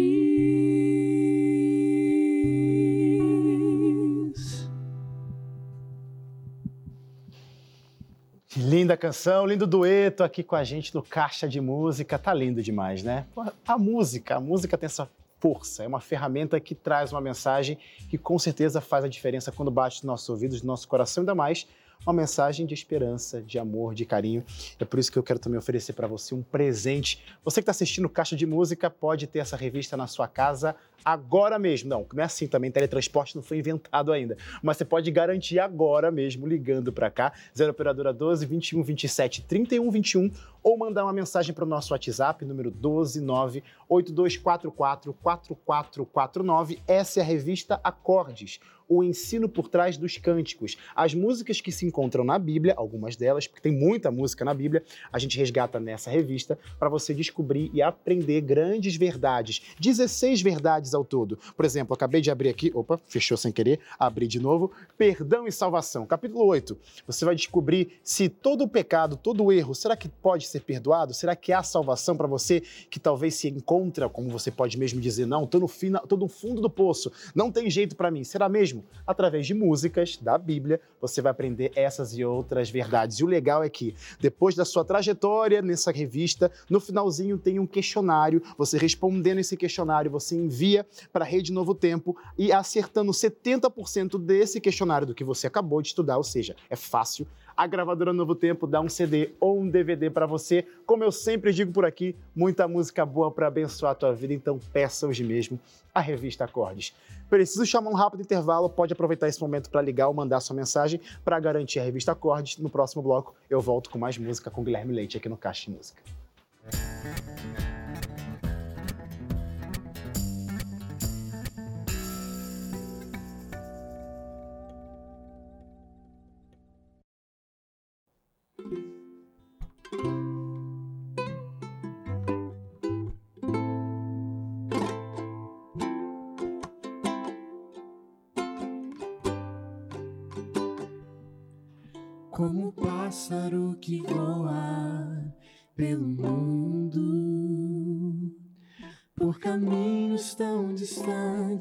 Que 8.49 8.59
linda 8.61 8.97
canção, 8.97 9.47
lindo 9.47 9.67
dueto 9.67 10.25
aqui 10.25 10.43
com 10.43 10.57
a 10.57 10.65
gente 10.65 10.93
no 10.95 11.03
Caixa 11.03 11.49
de 11.49 11.61
Música. 11.61 12.19
Tá 12.19 12.35
lindo 12.35 12.61
demais, 12.61 13.05
né? 13.05 13.25
A 13.67 13.79
música, 13.79 14.35
a 14.37 14.41
música 14.41 14.77
tem 14.77 14.87
essa 14.87 15.09
força, 15.39 15.85
é 15.85 15.87
uma 15.87 16.01
ferramenta 16.01 16.61
que 16.61 16.75
traz 16.75 17.13
uma 17.13 17.21
mensagem 17.21 17.79
que 18.09 18.19
com 18.19 18.39
certeza 18.39 18.81
faz 18.81 19.05
a 19.05 19.09
diferença 19.09 19.51
quando 19.51 19.71
bate 19.71 19.97
nos 19.99 20.05
nossos 20.05 20.29
ouvidos, 20.29 20.63
no 20.63 20.69
nosso 20.69 20.87
coração, 20.87 21.23
ainda 21.23 21.35
mais 21.35 21.67
uma 22.07 22.13
mensagem 22.13 22.67
de 22.67 22.75
esperança, 22.75 23.41
de 23.41 23.59
amor, 23.59 23.95
de 23.95 24.05
carinho. 24.05 24.45
É 24.79 24.85
por 24.85 24.99
isso 24.99 25.11
que 25.11 25.19
eu 25.19 25.23
quero 25.23 25.39
também 25.39 25.59
oferecer 25.59 25.93
para 25.93 26.07
você 26.07 26.35
um 26.35 26.43
presente. 26.43 27.23
Você 27.45 27.61
que 27.61 27.63
está 27.63 27.71
assistindo 27.71 28.09
Caixa 28.09 28.37
de 28.37 28.47
Música 28.47 28.91
pode 28.91 29.27
ter 29.27 29.39
essa 29.39 29.57
revista 29.57 29.97
na 29.97 30.07
sua 30.07 30.27
casa 30.27 30.75
agora 31.05 31.59
mesmo. 31.59 31.89
Não, 31.89 32.07
não 32.13 32.23
é 32.23 32.27
assim 32.27 32.47
também, 32.47 32.71
teletransporte 32.71 33.37
não 33.37 33.43
foi 33.43 33.59
inventado 33.59 34.13
ainda. 34.13 34.37
Mas 34.63 34.77
você 34.77 34.85
pode 34.85 35.11
garantir 35.11 35.59
agora 35.59 36.11
mesmo, 36.11 36.47
ligando 36.47 36.93
para 36.93 37.11
cá, 37.11 37.33
0 37.57 37.71
Operadora 37.71 38.13
12 38.13 38.47
21 38.47 38.83
27 38.83 39.43
31 39.43 39.91
21, 39.91 40.31
ou 40.63 40.79
mandar 40.79 41.05
uma 41.05 41.13
mensagem 41.13 41.55
para 41.55 41.65
o 41.65 41.69
nosso 41.69 41.93
WhatsApp, 41.93 42.45
número 42.45 42.71
129 42.71 43.63
8244 43.89 45.13
4449. 45.13 46.81
Essa 46.87 47.21
é 47.21 47.23
a 47.23 47.27
revista 47.27 47.81
Acordes, 47.83 48.61
o 48.89 49.03
ensino 49.03 49.49
por 49.49 49.69
trás 49.69 49.97
dos 49.97 50.19
cânticos. 50.19 50.77
As 50.95 51.15
músicas 51.15 51.61
que 51.61 51.73
se 51.73 51.87
encontram 51.87 52.25
na 52.25 52.39
Bíblia, 52.39 52.75
algumas 52.77 53.17
delas, 53.17 53.47
porque 53.47 53.63
tem 53.63 53.73
muita 53.73 54.11
música 54.11 54.45
na 54.45 54.53
Bíblia, 54.53 54.85
a 55.13 55.19
gente 55.19 55.39
resgata 55.39 55.81
nessa 55.81 56.11
revista 56.11 56.59
para 56.79 56.89
você 56.89 57.15
descobrir 57.15 57.71
e 57.73 57.81
aprender 57.81 58.41
grandes 58.43 58.97
verdades. 58.97 59.63
16 59.81 60.43
verdades 60.43 60.95
ao 60.95 61.05
todo. 61.05 61.39
Por 61.57 61.65
exemplo, 61.65 61.95
acabei 61.95 62.21
de 62.21 62.31
abrir 62.31 62.49
aqui, 62.49 62.71
opa, 62.75 62.99
fechou 63.07 63.37
sem 63.37 63.51
querer, 63.51 63.81
abri 63.99 64.27
de 64.27 64.41
novo. 64.41 64.71
Perdão 64.99 65.47
e 65.47 65.53
salvação, 65.53 66.07
capítulo 66.07 66.45
8. 66.45 66.79
Você 67.07 67.25
vai 67.25 67.35
descobrir 67.35 67.99
se 68.03 68.29
todo 68.29 68.65
o 68.65 68.69
pecado, 68.69 69.17
todo 69.17 69.45
o 69.45 69.53
erro, 69.53 69.75
será 69.75 69.97
que 69.97 70.09
pode 70.09 70.47
ser 70.53 70.61
perdoado? 70.61 71.13
Será 71.15 71.35
que 71.35 71.53
há 71.53 71.63
salvação 71.63 72.17
para 72.17 72.27
você 72.27 72.63
que 72.91 73.01
talvez 73.01 73.35
se 73.35 73.49
encontra, 73.49 74.09
como 74.09 74.31
você 74.31 74.51
pode 74.51 74.79
mesmo 74.79 75.01
dizer, 75.01 75.27
não, 75.27 75.47
tô 75.47 75.59
no, 75.59 75.69
fina, 75.69 75.99
tô 76.01 76.17
no 76.17 76.29
fundo 76.29 76.61
do 76.61 76.71
poço, 76.71 77.11
não 77.35 77.51
tem 77.51 77.71
jeito 77.71 77.97
para 77.97 78.11
mim. 78.11 78.25
Será 78.25 78.49
mesmo? 78.49 78.85
Através 79.07 79.47
de 79.47 79.55
músicas 79.55 80.17
da 80.17 80.37
Bíblia, 80.39 80.81
você 81.01 81.21
vai 81.21 81.33
aprender 81.33 81.73
essas 81.75 82.17
e 82.17 82.25
outras 82.25 82.71
verdades. 82.71 83.19
E 83.19 83.25
o 83.25 83.27
legal 83.27 83.63
é 83.63 83.69
que, 83.69 83.95
depois 84.21 84.55
da 84.55 84.65
sua 84.65 84.85
trajetória 84.85 85.63
nessa 85.63 85.91
revista, 85.91 86.51
no 86.69 86.81
finalzinho 86.81 87.39
tem 87.39 87.59
um 87.59 87.67
questionário. 87.67 88.43
Você 88.57 88.79
respondendo 88.79 89.39
esse 89.39 89.57
questionário, 89.57 90.11
você 90.11 90.37
envia 90.37 90.87
para 91.13 91.25
a 91.25 91.29
Rede 91.29 91.53
Novo 91.53 91.75
Tempo 91.75 92.17
e 92.39 92.53
acertando 92.53 93.13
70% 93.13 94.19
desse 94.19 94.61
questionário 94.61 95.07
do 95.07 95.15
que 95.15 95.25
você 95.25 95.47
acabou 95.47 95.81
de 95.81 95.89
estudar, 95.89 96.17
ou 96.17 96.25
seja, 96.25 96.55
é 96.69 96.77
fácil. 96.77 97.27
A 97.57 97.67
gravadora 97.67 98.13
Novo 98.13 98.35
Tempo 98.35 98.67
dá 98.67 98.81
um 98.81 98.89
CD 98.89 99.33
ou 99.39 99.61
um 99.61 99.69
DVD 99.69 100.11
para 100.11 100.27
você. 100.27 100.67
Como 100.87 101.05
eu 101.05 101.13
sempre 101.13 101.53
digo 101.53 101.73
por 101.73 101.85
aqui, 101.85 102.17
muita 102.35 102.67
música 102.67 103.05
boa 103.05 103.31
para 103.31 103.47
abençoar 103.47 103.93
a 103.93 103.95
tua 103.95 104.13
vida, 104.13 104.33
então 104.33 104.59
peça 104.73 105.07
hoje 105.07 105.23
mesmo 105.23 105.61
a 105.95 106.01
revista 106.01 106.45
Acordes. 106.45 106.95
Preciso 107.29 107.65
chamar 107.67 107.91
um 107.91 107.95
rápido 107.95 108.23
intervalo, 108.23 108.69
pode 108.69 108.93
aproveitar 108.93 109.29
esse 109.29 109.41
momento 109.41 109.71
para 109.71 109.83
ligar 109.83 110.09
ou 110.09 110.15
mandar 110.15 110.41
sua 110.41 110.57
mensagem 110.57 111.01
para 111.25 111.39
garantir 111.39 111.81
a 111.81 111.83
revista 111.83 112.13
Acordes. 112.13 112.59
No 112.59 112.71
próximo 112.71 113.03
bloco 113.03 113.35
eu 113.49 113.61
volto 113.61 113.91
com 113.91 113.99
mais 113.99 114.17
música 114.17 114.51
com 114.51 114.65
Guilherme 114.65 114.95
Leite 114.95 115.17
aqui 115.17 115.29
no 115.29 115.37
Caixa 115.37 115.71
de 115.71 115.77
Música. 115.77 116.03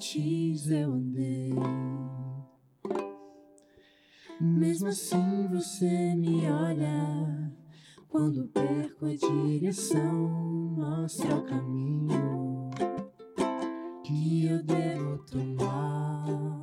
Distantes 0.02 0.68
eu 0.72 0.93
andei. 0.93 1.54
Mesmo 4.41 4.88
assim 4.88 5.47
você 5.47 6.16
me 6.16 6.49
olha 6.49 7.54
quando 8.10 8.47
perco 8.47 9.06
a 9.06 9.16
direção, 9.16 10.30
mostra 10.76 11.36
o 11.36 11.45
caminho 11.45 12.72
que 14.04 14.47
eu 14.47 14.64
devo 14.64 15.20
tomar. 15.26 16.61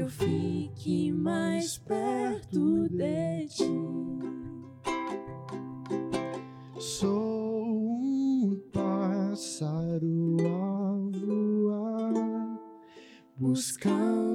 Eu 0.00 0.08
fique 0.08 1.12
mais 1.12 1.76
perto 1.76 2.88
de 2.88 3.46
ti. 3.48 3.64
Sou 6.78 7.66
um 7.66 8.58
pássaro 8.72 10.36
a 10.40 11.18
voar, 11.18 12.58
buscando 13.36 14.29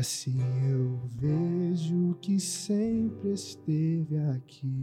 E 0.00 0.02
assim 0.02 0.40
eu 0.72 0.98
vejo 1.10 2.14
que 2.22 2.40
sempre 2.40 3.34
esteve 3.34 4.16
aqui. 4.34 4.82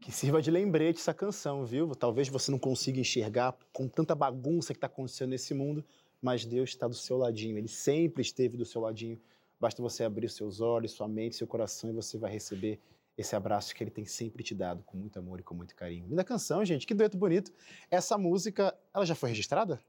Que 0.00 0.10
sirva 0.10 0.42
de 0.42 0.50
lembrete 0.50 0.98
essa 0.98 1.14
canção, 1.14 1.64
viu? 1.64 1.94
Talvez 1.94 2.28
você 2.28 2.50
não 2.50 2.58
consiga 2.58 2.98
enxergar 2.98 3.56
com 3.72 3.86
tanta 3.86 4.12
bagunça 4.12 4.74
que 4.74 4.78
está 4.78 4.88
acontecendo 4.88 5.30
nesse 5.30 5.54
mundo, 5.54 5.84
mas 6.20 6.44
Deus 6.44 6.70
está 6.70 6.88
do 6.88 6.96
seu 6.96 7.16
ladinho. 7.16 7.56
Ele 7.56 7.68
sempre 7.68 8.20
esteve 8.20 8.56
do 8.56 8.64
seu 8.64 8.80
ladinho. 8.80 9.20
Basta 9.60 9.80
você 9.80 10.02
abrir 10.02 10.28
seus 10.28 10.60
olhos, 10.60 10.90
sua 10.90 11.06
mente, 11.06 11.36
seu 11.36 11.46
coração 11.46 11.90
e 11.90 11.92
você 11.92 12.18
vai 12.18 12.32
receber 12.32 12.80
esse 13.16 13.36
abraço 13.36 13.72
que 13.72 13.84
ele 13.84 13.90
tem 13.92 14.04
sempre 14.04 14.42
te 14.42 14.52
dado 14.52 14.82
com 14.82 14.96
muito 14.96 15.16
amor 15.16 15.38
e 15.38 15.44
com 15.44 15.54
muito 15.54 15.76
carinho. 15.76 16.08
Linda 16.08 16.24
canção, 16.24 16.64
gente. 16.64 16.88
Que 16.88 16.92
dueto 16.92 17.16
bonito. 17.16 17.52
Essa 17.88 18.18
música, 18.18 18.76
ela 18.92 19.06
já 19.06 19.14
foi 19.14 19.28
registrada? 19.28 19.80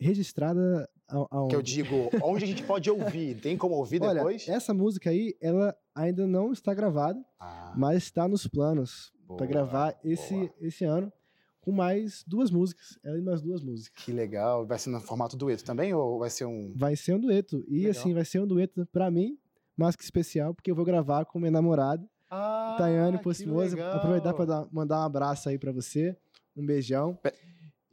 Registrada 0.00 0.88
aonde? 1.08 1.50
Que 1.50 1.56
eu 1.56 1.62
digo, 1.62 2.10
onde 2.22 2.44
a 2.44 2.46
gente 2.46 2.62
pode 2.62 2.90
ouvir? 2.90 3.36
Tem 3.40 3.56
como 3.56 3.74
ouvir 3.76 4.02
Olha, 4.02 4.14
depois? 4.14 4.48
essa 4.48 4.72
música 4.74 5.10
aí, 5.10 5.34
ela 5.40 5.74
ainda 5.94 6.26
não 6.26 6.52
está 6.52 6.74
gravada, 6.74 7.18
Ah, 7.38 7.72
mas 7.76 7.98
está 8.04 8.26
nos 8.28 8.46
planos 8.46 9.12
para 9.36 9.46
gravar 9.46 9.98
esse, 10.04 10.34
boa. 10.34 10.50
esse 10.60 10.84
ano 10.84 11.12
com 11.60 11.72
mais 11.72 12.22
duas 12.26 12.50
músicas. 12.50 12.98
Ela 13.02 13.18
e 13.18 13.22
mais 13.22 13.40
duas 13.40 13.62
músicas. 13.62 14.04
Que 14.04 14.12
legal. 14.12 14.66
Vai 14.66 14.78
ser 14.78 14.90
no 14.90 15.00
formato 15.00 15.36
dueto 15.36 15.64
também 15.64 15.94
ou 15.94 16.18
vai 16.18 16.28
ser 16.28 16.44
um... 16.44 16.74
Vai 16.76 16.94
ser 16.94 17.14
um 17.14 17.20
dueto. 17.20 17.64
E 17.68 17.78
Legal. 17.78 17.90
assim, 17.92 18.12
vai 18.12 18.24
ser 18.24 18.40
um 18.40 18.46
dueto 18.46 18.86
pra 18.92 19.10
mim, 19.10 19.38
mais 19.76 19.96
que 19.96 20.04
especial, 20.04 20.52
porque 20.54 20.70
eu 20.70 20.74
vou 20.74 20.84
gravar 20.84 21.24
com 21.24 21.38
minha 21.38 21.50
namorada, 21.50 22.06
Ah, 22.30 22.74
Tayane 22.76 23.16
Postimosa. 23.22 23.76
Aproveitar 23.92 24.34
para 24.34 24.66
mandar 24.70 24.98
um 25.00 25.04
abraço 25.04 25.48
aí 25.48 25.58
pra 25.58 25.72
você. 25.72 26.14
Um 26.56 26.66
beijão. 26.66 27.14
Pe- 27.22 27.32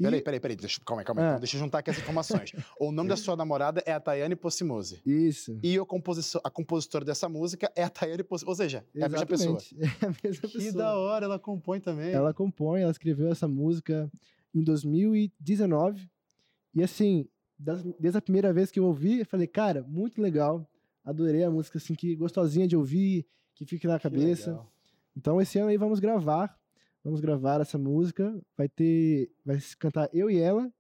E- 0.01 0.03
Peraí, 0.03 0.21
peraí, 0.21 0.39
peraí. 0.39 0.55
Deixa, 0.57 0.79
calma 0.85 1.01
aí, 1.01 1.05
calma 1.05 1.21
aí. 1.21 1.27
Ah. 1.27 1.33
aí. 1.35 1.39
Deixa 1.39 1.55
eu 1.55 1.59
juntar 1.59 1.79
aqui 1.79 1.89
as 1.89 1.97
informações. 1.99 2.51
o 2.79 2.91
nome 2.91 3.09
da 3.09 3.15
sua 3.15 3.35
namorada 3.35 3.81
é 3.85 3.91
a 3.93 3.99
Tayane 3.99 4.35
Possimose. 4.35 5.01
Isso. 5.05 5.57
E 5.63 5.79
o 5.79 5.85
compositor, 5.85 6.41
a 6.43 6.49
compositora 6.49 7.05
dessa 7.05 7.29
música 7.29 7.71
é 7.75 7.83
a 7.83 7.89
Tayane 7.89 8.23
Possimose. 8.23 8.49
Ou 8.51 8.55
seja, 8.55 8.85
é 8.95 9.03
a 9.05 9.09
mesma 9.09 9.25
pessoa. 9.25 9.57
É 10.01 10.05
a 10.05 10.09
mesma 10.23 10.49
Que 10.49 10.57
pessoa. 10.57 10.73
da 10.83 10.97
hora, 10.97 11.25
ela 11.25 11.39
compõe 11.39 11.79
também. 11.79 12.11
Ela 12.11 12.33
compõe, 12.33 12.81
ela 12.81 12.91
escreveu 12.91 13.31
essa 13.31 13.47
música 13.47 14.11
em 14.53 14.63
2019. 14.63 16.09
E 16.73 16.83
assim, 16.83 17.27
desde 17.99 18.17
a 18.17 18.21
primeira 18.21 18.51
vez 18.53 18.71
que 18.71 18.79
eu 18.79 18.85
ouvi, 18.85 19.19
eu 19.19 19.25
falei, 19.25 19.47
cara, 19.47 19.83
muito 19.87 20.21
legal. 20.21 20.67
Adorei 21.03 21.43
a 21.43 21.49
música, 21.51 21.77
assim, 21.77 21.95
que 21.95 22.15
gostosinha 22.15 22.67
de 22.67 22.75
ouvir, 22.75 23.25
que 23.55 23.65
fica 23.65 23.87
na 23.87 23.97
Que 23.97 24.03
cabeça. 24.03 24.51
legal. 24.51 24.71
Então 25.15 25.41
esse 25.41 25.57
ano 25.59 25.69
aí 25.69 25.77
vamos 25.77 25.99
gravar. 25.99 26.57
Vamos 27.03 27.19
gravar 27.19 27.61
essa 27.61 27.77
música. 27.77 28.39
Vai 28.57 28.69
ter. 28.69 29.31
Vai 29.45 29.57
cantar 29.79 30.09
eu 30.13 30.29
e 30.29 30.39
ela. 30.39 30.71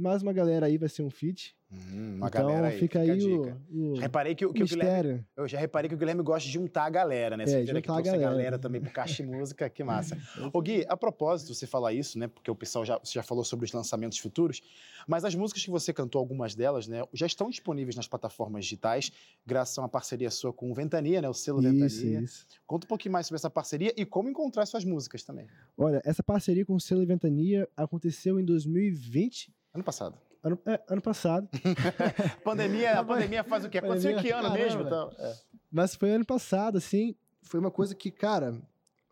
E 0.00 0.02
mais 0.02 0.22
uma 0.22 0.32
galera 0.32 0.64
aí 0.64 0.78
vai 0.78 0.88
ser 0.88 1.02
um 1.02 1.10
feat. 1.10 1.54
Hum, 1.70 2.16
uma 2.16 2.28
então 2.28 2.46
galera 2.46 2.68
aí. 2.68 2.78
fica 2.78 2.98
a 2.98 3.02
aí 3.02 3.22
o, 3.22 3.54
o, 3.70 3.94
Reparei 3.98 4.34
que, 4.34 4.50
que 4.50 4.62
o 4.62 4.66
Guilherme. 4.66 5.22
Eu 5.36 5.46
já 5.46 5.58
reparei 5.58 5.90
que 5.90 5.94
o 5.94 5.98
Guilherme 5.98 6.22
gosta 6.22 6.46
de 6.48 6.54
juntar 6.54 6.84
a 6.86 6.90
galera, 6.90 7.36
né? 7.36 7.44
Você 7.46 7.56
É, 7.58 7.64
vira 7.64 7.82
que 7.82 7.86
juntar 7.86 7.98
a 7.98 8.02
galera. 8.02 8.30
galera. 8.30 8.58
também 8.58 8.80
pro 8.80 8.90
Caixa 8.90 9.22
de 9.22 9.28
Música, 9.28 9.68
que 9.68 9.84
massa. 9.84 10.16
Ô 10.54 10.60
Gui, 10.62 10.86
a 10.88 10.96
propósito, 10.96 11.54
você 11.54 11.66
falar 11.66 11.92
isso, 11.92 12.18
né? 12.18 12.28
Porque 12.28 12.50
o 12.50 12.54
pessoal 12.56 12.82
já, 12.82 12.98
já 13.04 13.22
falou 13.22 13.44
sobre 13.44 13.66
os 13.66 13.72
lançamentos 13.72 14.16
futuros, 14.18 14.62
mas 15.06 15.22
as 15.22 15.34
músicas 15.34 15.62
que 15.62 15.70
você 15.70 15.92
cantou, 15.92 16.18
algumas 16.18 16.54
delas, 16.54 16.88
né, 16.88 17.04
já 17.12 17.26
estão 17.26 17.50
disponíveis 17.50 17.94
nas 17.94 18.08
plataformas 18.08 18.64
digitais, 18.64 19.12
graças 19.46 19.76
a 19.78 19.82
uma 19.82 19.88
parceria 19.88 20.30
sua 20.30 20.54
com 20.54 20.70
o 20.70 20.74
Ventania, 20.74 21.20
né? 21.20 21.28
O 21.28 21.34
selo 21.34 21.60
Isso, 21.60 22.00
Ventania. 22.00 22.20
isso. 22.22 22.46
Conta 22.66 22.86
um 22.86 22.88
pouquinho 22.88 23.12
mais 23.12 23.26
sobre 23.26 23.36
essa 23.36 23.50
parceria 23.50 23.92
e 23.98 24.06
como 24.06 24.30
encontrar 24.30 24.64
suas 24.64 24.84
músicas 24.84 25.22
também. 25.22 25.46
Olha, 25.76 26.00
essa 26.06 26.22
parceria 26.22 26.64
com 26.64 26.74
o 26.74 26.80
selo 26.80 27.04
Ventania 27.06 27.68
aconteceu 27.76 28.40
em 28.40 28.44
2020. 28.46 29.52
Ano 29.74 29.84
passado. 29.84 30.18
Ano, 30.42 30.58
é, 30.66 30.80
ano 30.88 31.02
passado. 31.02 31.48
Pandemia, 32.44 32.98
a 32.98 33.04
pandemia 33.04 33.44
faz 33.44 33.64
o 33.64 33.68
quê? 33.68 33.78
Aconteceu 33.78 34.18
em 34.18 34.22
que 34.22 34.30
ano 34.30 34.48
Pandemia, 34.48 34.64
mesmo? 34.66 34.84
caramba. 34.84 35.12
Então, 35.14 35.26
é. 35.26 35.34
Mas 35.70 35.94
foi 35.94 36.10
ano 36.10 36.24
passado, 36.24 36.78
assim. 36.78 37.14
Foi 37.42 37.60
uma 37.60 37.70
coisa 37.70 37.94
que, 37.94 38.10
cara, 38.10 38.60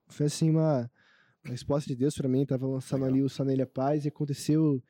foi 0.09 0.27
assim 0.27 0.51
uma, 0.51 0.91
uma 1.45 1.53
resposta 1.53 1.87
de 1.89 1.97
Deus 1.97 2.15
pra 2.15 2.29
mim. 2.29 2.47
Tava 2.47 2.67
lançando 2.67 3.03
Legal. 3.03 3.15
ali 3.15 3.23
o 3.23 3.29
Sanelha 3.29 3.67
Paz 3.67 4.05
e 4.05 4.09
aconteceu. 4.09 4.83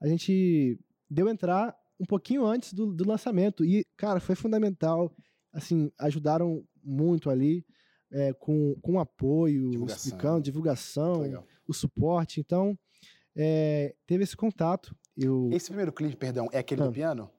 A 0.00 0.08
gente 0.08 0.78
deu 1.10 1.28
entrar 1.28 1.76
um 2.00 2.06
pouquinho 2.06 2.44
antes 2.46 2.72
do, 2.72 2.92
do 2.92 3.06
lançamento. 3.06 3.64
E, 3.64 3.84
cara, 3.96 4.18
foi 4.18 4.34
fundamental. 4.34 5.14
Assim, 5.52 5.90
ajudaram 5.98 6.64
muito 6.82 7.28
ali. 7.30 7.64
é, 8.10 8.32
com, 8.34 8.74
com 8.82 8.98
apoio, 9.00 9.70
Divulgação. 9.70 9.96
explicando, 10.04 10.42
divulgação, 10.42 11.20
Legal. 11.20 11.46
o 11.68 11.72
suporte. 11.72 12.40
Então, 12.40 12.78
é, 13.36 13.94
teve 14.06 14.24
esse 14.24 14.36
contato. 14.36 14.94
Eu, 15.16 15.50
Esse 15.52 15.66
primeiro 15.68 15.92
clipe, 15.92 16.16
perdão, 16.16 16.48
é 16.52 16.58
aquele 16.58 16.82
Ah, 16.82 16.86
do 16.86 16.92
piano? 16.92 17.30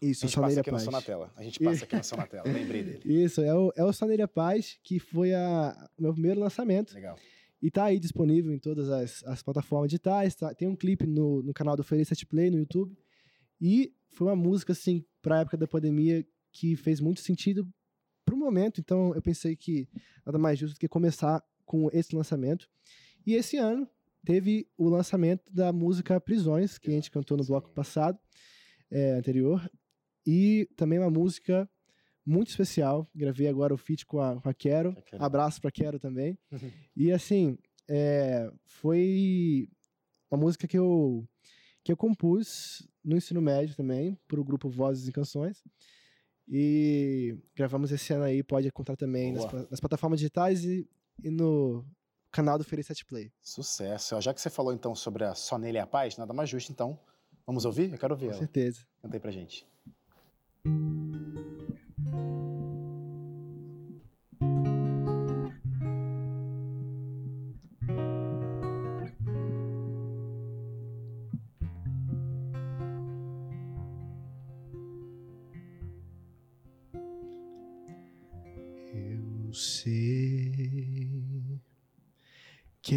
isso, 0.00 0.24
A 0.24 0.26
o 0.26 0.28
gente 0.28 0.40
passa 0.40 0.60
aqui 0.60 0.70
no 0.70 0.76
Paz. 0.76 0.84
som 0.84 0.90
na 0.90 1.02
tela. 1.02 1.32
A 1.36 1.42
gente 1.42 1.60
passa 1.60 1.84
aqui 1.84 1.96
no 1.96 2.04
som 2.04 2.16
na 2.16 2.26
tela, 2.26 2.42
lembrei 2.50 2.82
dele. 2.82 3.22
Isso, 3.24 3.40
é 3.40 3.54
o, 3.54 3.72
é 3.76 3.84
o 3.84 4.28
Paz, 4.28 4.78
que 4.82 4.98
foi 4.98 5.32
a, 5.34 5.88
o 5.98 6.02
meu 6.02 6.12
primeiro 6.12 6.40
lançamento. 6.40 6.94
Legal. 6.94 7.16
E 7.60 7.70
tá 7.70 7.84
aí 7.84 8.00
disponível 8.00 8.52
em 8.52 8.58
todas 8.58 8.88
as, 8.90 9.22
as 9.24 9.42
plataformas 9.42 9.88
digitais. 9.88 10.34
tá- 10.34 10.52
tem 10.54 10.66
um 10.66 10.74
clipe 10.74 11.06
no, 11.06 11.42
no 11.42 11.54
canal 11.54 11.76
do 11.76 11.84
Feliz 11.84 12.08
Set 12.08 12.26
Play 12.26 12.50
no 12.50 12.58
YouTube. 12.58 12.96
E 13.60 13.94
foi 14.10 14.26
uma 14.26 14.34
música, 14.36 14.72
assim, 14.72 15.04
pra 15.20 15.40
época 15.40 15.56
da 15.56 15.68
pandemia, 15.68 16.26
que 16.50 16.74
fez 16.74 16.98
muito 17.00 17.20
sentido 17.20 17.66
pro 18.24 18.36
momento. 18.36 18.80
Então 18.80 19.14
eu 19.14 19.22
pensei 19.22 19.54
que 19.54 19.88
nada 20.26 20.38
mais 20.38 20.58
justo 20.58 20.74
do 20.74 20.80
que 20.80 20.88
começar 20.88 21.40
com 21.64 21.88
esse 21.92 22.16
lançamento. 22.16 22.68
E 23.24 23.34
esse 23.34 23.56
ano 23.56 23.88
teve 24.24 24.66
o 24.76 24.88
lançamento 24.88 25.42
da 25.52 25.72
música 25.72 26.20
Prisões, 26.20 26.78
que 26.78 26.90
a 26.90 26.92
gente 26.92 27.10
cantou 27.10 27.36
no 27.36 27.44
bloco 27.44 27.70
passado. 27.70 28.18
é, 28.90 29.12
anterior. 29.12 29.68
E 30.26 30.68
também 30.76 30.98
uma 30.98 31.10
música 31.10 31.68
muito 32.24 32.48
especial. 32.48 33.08
Gravei 33.14 33.48
agora 33.48 33.74
o 33.74 33.78
feat 33.78 34.06
com 34.06 34.20
a, 34.20 34.40
com 34.40 34.48
a 34.48 34.54
Quero. 34.54 34.94
Abraço 35.18 35.60
pra 35.60 35.70
Quero 35.70 35.98
também. 35.98 36.38
E 36.94 37.10
assim, 37.10 37.58
é, 37.88 38.50
foi 38.66 39.68
uma 40.30 40.40
música 40.40 40.68
que 40.68 40.78
eu, 40.78 41.26
que 41.82 41.90
eu 41.90 41.96
compus 41.96 42.86
no 43.02 43.16
ensino 43.16 43.42
médio 43.42 43.74
também, 43.74 44.16
pro 44.28 44.44
grupo 44.44 44.68
Vozes 44.68 45.08
e 45.08 45.12
Canções. 45.12 45.62
E 46.46 47.36
gravamos 47.56 47.90
esse 47.90 48.12
ano 48.12 48.24
aí, 48.24 48.42
pode 48.42 48.68
encontrar 48.68 48.96
também 48.96 49.32
nas, 49.32 49.70
nas 49.70 49.80
plataformas 49.80 50.20
digitais 50.20 50.64
e, 50.64 50.86
e 51.24 51.30
no 51.30 51.84
canal 52.32 52.58
do 52.58 52.64
Feliz 52.64 52.86
Set 52.86 53.04
Play. 53.04 53.30
Sucesso. 53.42 54.20
Já 54.20 54.32
que 54.34 54.40
você 54.40 54.50
falou 54.50 54.72
então 54.72 54.94
sobre 54.94 55.24
a 55.24 55.34
Só 55.34 55.58
Nele 55.58 55.78
é 55.78 55.82
a 55.82 55.86
Paz, 55.86 56.16
nada 56.16 56.32
mais 56.32 56.48
justo 56.48 56.72
então. 56.72 56.98
Vamos 57.46 57.64
ouvir? 57.64 57.92
Eu 57.92 57.98
quero 57.98 58.14
ouvir 58.14 58.26
Com 58.26 58.32
ela. 58.32 58.38
certeza. 58.40 58.80
Canta 59.00 59.16
aí 59.16 59.20
pra 59.20 59.30
gente. 59.30 59.66
Eu 60.64 60.72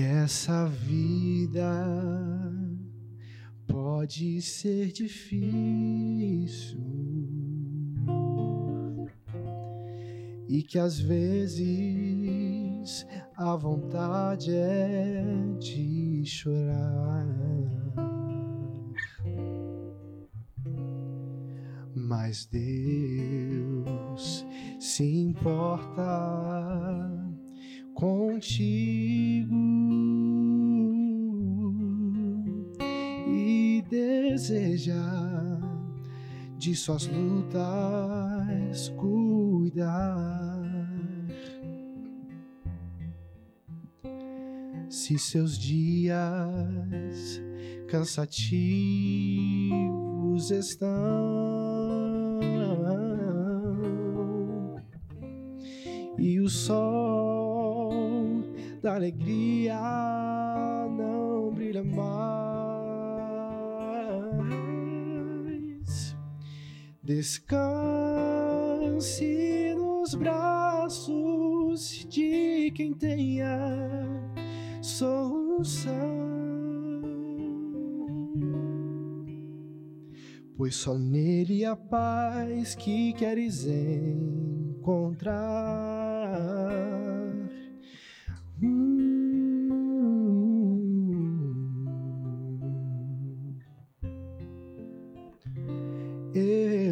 essa 0.05 0.67
vida 0.67 1.67
pode 3.65 4.39
ser 4.39 4.91
difícil 4.91 6.79
e 10.47 10.61
que 10.61 10.77
às 10.77 10.99
vezes 10.99 13.03
a 13.35 13.55
vontade 13.55 14.53
é 14.53 15.23
de 15.59 16.23
chorar. 16.23 17.25
Mas 21.95 22.45
Deus 22.45 24.45
se 24.79 25.03
importa 25.03 26.03
contigo 27.95 29.24
deseja 34.75 35.59
de 36.57 36.75
suas 36.75 37.07
lutas 37.07 38.89
cuidar. 38.97 40.65
Se 44.89 45.17
seus 45.17 45.57
dias 45.57 47.41
cansativos 47.87 48.51
estão 50.51 51.15
e 56.17 56.39
o 56.39 56.49
sol 56.49 57.91
da 58.81 58.95
alegria 58.95 59.79
não 60.97 61.51
brilha 61.53 61.83
mais. 61.83 62.44
Descanse 67.05 67.63
nos 69.75 70.15
braços 70.15 72.03
de 72.09 72.71
quem 72.71 72.91
tenha 72.95 73.59
solução. 74.81 75.93
Pois 80.57 80.73
só 80.73 80.97
nele 80.97 81.63
a 81.63 81.75
paz 81.75 82.73
que 82.73 83.13
queres 83.13 83.67
encontrar. 83.67 85.25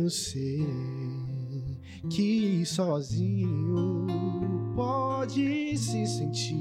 Eu 0.03 0.09
sei 0.09 0.67
que 2.09 2.65
sozinho 2.65 4.05
pode 4.75 5.77
se 5.77 6.05
sentir. 6.05 6.57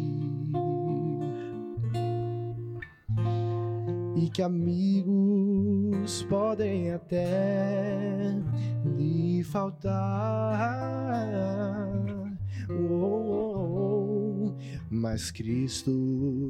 E 4.15 4.31
que 4.31 4.43
amigos 4.43 6.23
podem 6.29 6.93
até 6.93 8.33
lhe 8.97 9.43
faltar. 9.43 10.63
Oh, 12.71 14.53
mas 14.89 15.33
Cristo 15.33 16.49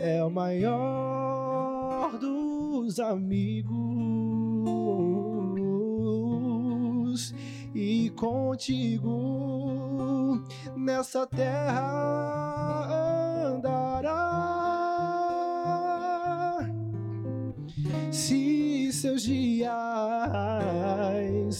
é 0.00 0.24
o 0.24 0.30
maior 0.30 2.18
dos 2.18 2.98
amigos 2.98 3.95
e 7.76 8.08
contigo 8.16 9.12
nessa 10.74 11.26
terra 11.26 12.88
andará. 13.52 14.16
Se 18.10 18.90
seus 18.92 19.20
dias 19.24 19.70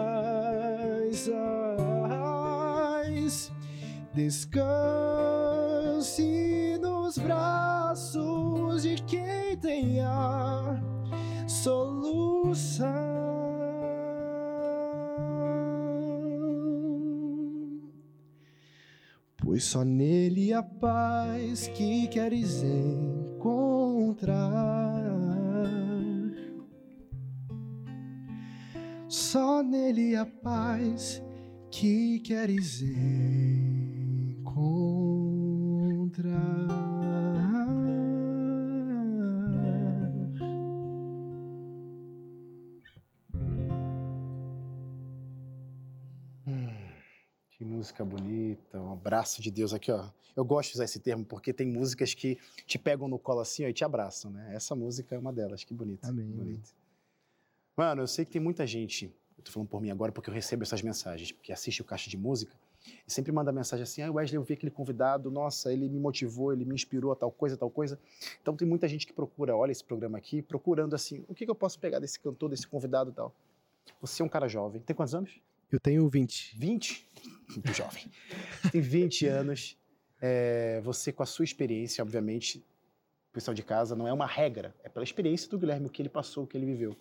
Descanse 4.14 5.68
nos 6.80 7.18
braços 7.18 8.82
de 8.82 8.96
quem 9.02 9.56
tenha 9.58 10.82
solução. 11.46 12.86
Pois 19.36 19.64
só 19.64 19.84
nele 19.84 20.54
a 20.54 20.62
paz 20.62 21.68
que 21.68 22.08
queres 22.08 22.62
encontrar. 22.62 23.76
Só 29.16 29.62
nele 29.62 30.14
a 30.14 30.26
paz 30.26 31.22
que 31.70 32.20
queres 32.20 32.82
encontrar. 32.82 34.66
Que 47.52 47.64
música 47.64 48.04
bonita, 48.04 48.78
um 48.78 48.92
abraço 48.92 49.40
de 49.40 49.50
Deus 49.50 49.72
aqui, 49.72 49.90
ó. 49.90 50.10
Eu 50.36 50.44
gosto 50.44 50.72
de 50.72 50.74
usar 50.74 50.84
esse 50.84 51.00
termo 51.00 51.24
porque 51.24 51.54
tem 51.54 51.66
músicas 51.66 52.12
que 52.12 52.36
te 52.66 52.78
pegam 52.78 53.08
no 53.08 53.18
colo 53.18 53.40
assim 53.40 53.64
ó, 53.64 53.68
e 53.68 53.72
te 53.72 53.82
abraçam, 53.82 54.30
né? 54.30 54.54
Essa 54.54 54.76
música 54.76 55.14
é 55.14 55.18
uma 55.18 55.32
delas, 55.32 55.64
que 55.64 55.72
bonita. 55.72 56.06
Amém. 56.06 56.26
bonita. 56.26 56.85
Mano, 57.76 58.02
eu 58.02 58.06
sei 58.06 58.24
que 58.24 58.30
tem 58.30 58.40
muita 58.40 58.66
gente, 58.66 59.12
eu 59.36 59.44
tô 59.44 59.52
falando 59.52 59.68
por 59.68 59.80
mim 59.82 59.90
agora 59.90 60.10
porque 60.10 60.30
eu 60.30 60.34
recebo 60.34 60.62
essas 60.62 60.80
mensagens, 60.80 61.32
que 61.42 61.52
assiste 61.52 61.82
o 61.82 61.84
Caixa 61.84 62.08
de 62.08 62.16
Música 62.16 62.56
e 63.06 63.12
sempre 63.12 63.32
manda 63.32 63.52
mensagem 63.52 63.82
assim: 63.82 64.02
ah, 64.02 64.10
Wesley, 64.10 64.36
eu 64.36 64.42
vi 64.42 64.54
aquele 64.54 64.70
convidado, 64.70 65.30
nossa, 65.30 65.72
ele 65.72 65.88
me 65.88 65.98
motivou, 65.98 66.52
ele 66.52 66.64
me 66.64 66.74
inspirou 66.74 67.12
a 67.12 67.16
tal 67.16 67.30
coisa, 67.30 67.56
tal 67.56 67.70
coisa. 67.70 67.98
Então 68.40 68.56
tem 68.56 68.66
muita 68.66 68.88
gente 68.88 69.06
que 69.06 69.12
procura, 69.12 69.54
olha 69.56 69.72
esse 69.72 69.84
programa 69.84 70.16
aqui, 70.18 70.40
procurando 70.40 70.94
assim: 70.94 71.24
o 71.28 71.34
que, 71.34 71.44
que 71.44 71.50
eu 71.50 71.54
posso 71.54 71.78
pegar 71.78 71.98
desse 71.98 72.18
cantor, 72.18 72.50
desse 72.50 72.66
convidado 72.66 73.10
e 73.10 73.12
tal. 73.12 73.34
Você 74.00 74.22
é 74.22 74.24
um 74.24 74.28
cara 74.28 74.48
jovem, 74.48 74.80
tem 74.80 74.96
quantos 74.96 75.14
anos? 75.14 75.40
Eu 75.70 75.80
tenho 75.80 76.08
20. 76.08 76.56
20? 76.58 77.08
Muito 77.50 77.72
jovem. 77.72 78.04
Tem 78.70 78.80
20 78.80 79.26
anos. 79.26 79.76
É, 80.20 80.80
você, 80.82 81.12
com 81.12 81.22
a 81.22 81.26
sua 81.26 81.44
experiência, 81.44 82.02
obviamente, 82.02 82.64
pessoal 83.32 83.54
de 83.54 83.62
casa, 83.62 83.94
não 83.94 84.08
é 84.08 84.12
uma 84.12 84.26
regra, 84.26 84.74
é 84.82 84.88
pela 84.88 85.04
experiência 85.04 85.48
do 85.50 85.58
Guilherme, 85.58 85.86
o 85.86 85.90
que 85.90 86.00
ele 86.00 86.08
passou, 86.08 86.44
o 86.44 86.46
que 86.46 86.56
ele 86.56 86.66
viveu. 86.66 86.96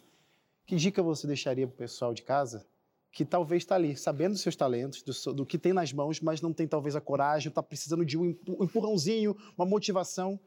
Que 0.66 0.76
dica 0.76 1.02
você 1.04 1.28
deixaria 1.28 1.68
para 1.68 1.74
o 1.74 1.78
pessoal 1.78 2.14
de 2.14 2.24
casa 2.24 2.66
que 3.12 3.24
talvez 3.24 3.64
está 3.64 3.76
ali, 3.76 3.96
sabendo 3.96 4.34
dos 4.34 4.42
seus 4.42 4.58
talentos, 4.58 5.02
do, 5.02 5.34
do 5.34 5.46
que 5.46 5.58
tem 5.58 5.72
nas 5.72 5.94
mãos, 5.94 6.20
mas 6.20 6.42
não 6.42 6.52
tem 6.52 6.68
talvez 6.68 6.98
a 6.98 7.02
coragem, 7.02 7.48
está 7.48 7.64
precisando 7.64 8.04
de 8.04 8.18
um 8.18 8.26
empu- 8.26 8.62
empurrãozinho, 8.62 9.38
uma 9.58 9.66
motivação? 9.66 10.38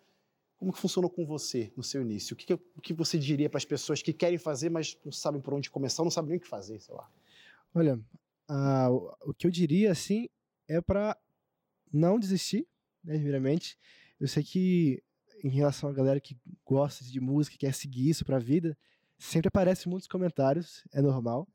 Como 0.58 0.70
que 0.70 0.78
funcionou 0.78 1.08
com 1.08 1.24
você 1.24 1.72
no 1.74 1.82
seu 1.82 2.02
início? 2.02 2.34
O 2.34 2.36
que, 2.36 2.52
o 2.52 2.80
que 2.82 2.92
você 2.92 3.18
diria 3.18 3.48
para 3.48 3.56
as 3.56 3.64
pessoas 3.64 4.02
que 4.02 4.12
querem 4.12 4.36
fazer, 4.36 4.68
mas 4.68 4.98
não 5.02 5.10
sabem 5.10 5.40
por 5.40 5.54
onde 5.54 5.70
começar, 5.70 6.02
não 6.02 6.10
sabem 6.10 6.30
nem 6.30 6.38
o 6.38 6.40
que 6.42 6.46
fazer, 6.46 6.78
sei 6.78 6.94
lá? 6.94 7.08
Olha, 7.74 7.98
o, 9.24 9.32
que 9.32 9.46
eu 9.46 9.50
diria, 9.50 9.92
assim, 9.92 10.28
é 10.66 10.80
pra 10.80 11.16
não 11.90 12.18
desistir, 12.18 12.66
né, 13.02 13.14
primeiramente. 13.14 13.78
Eu 14.20 14.28
sei 14.28 14.42
que, 14.42 15.02
em 15.42 15.48
relação 15.48 15.88
à 15.88 15.92
galera 15.92 16.20
que 16.20 16.36
gosta 16.66 17.02
de 17.02 17.18
música, 17.18 17.56
quer 17.56 17.72
seguir 17.72 18.10
isso 18.10 18.26
pra 18.26 18.38
vida, 18.38 18.76
sempre 19.18 19.48
aparecem 19.48 19.90
muitos 19.90 20.08
comentários, 20.08 20.82
é 20.92 21.00
normal, 21.00 21.48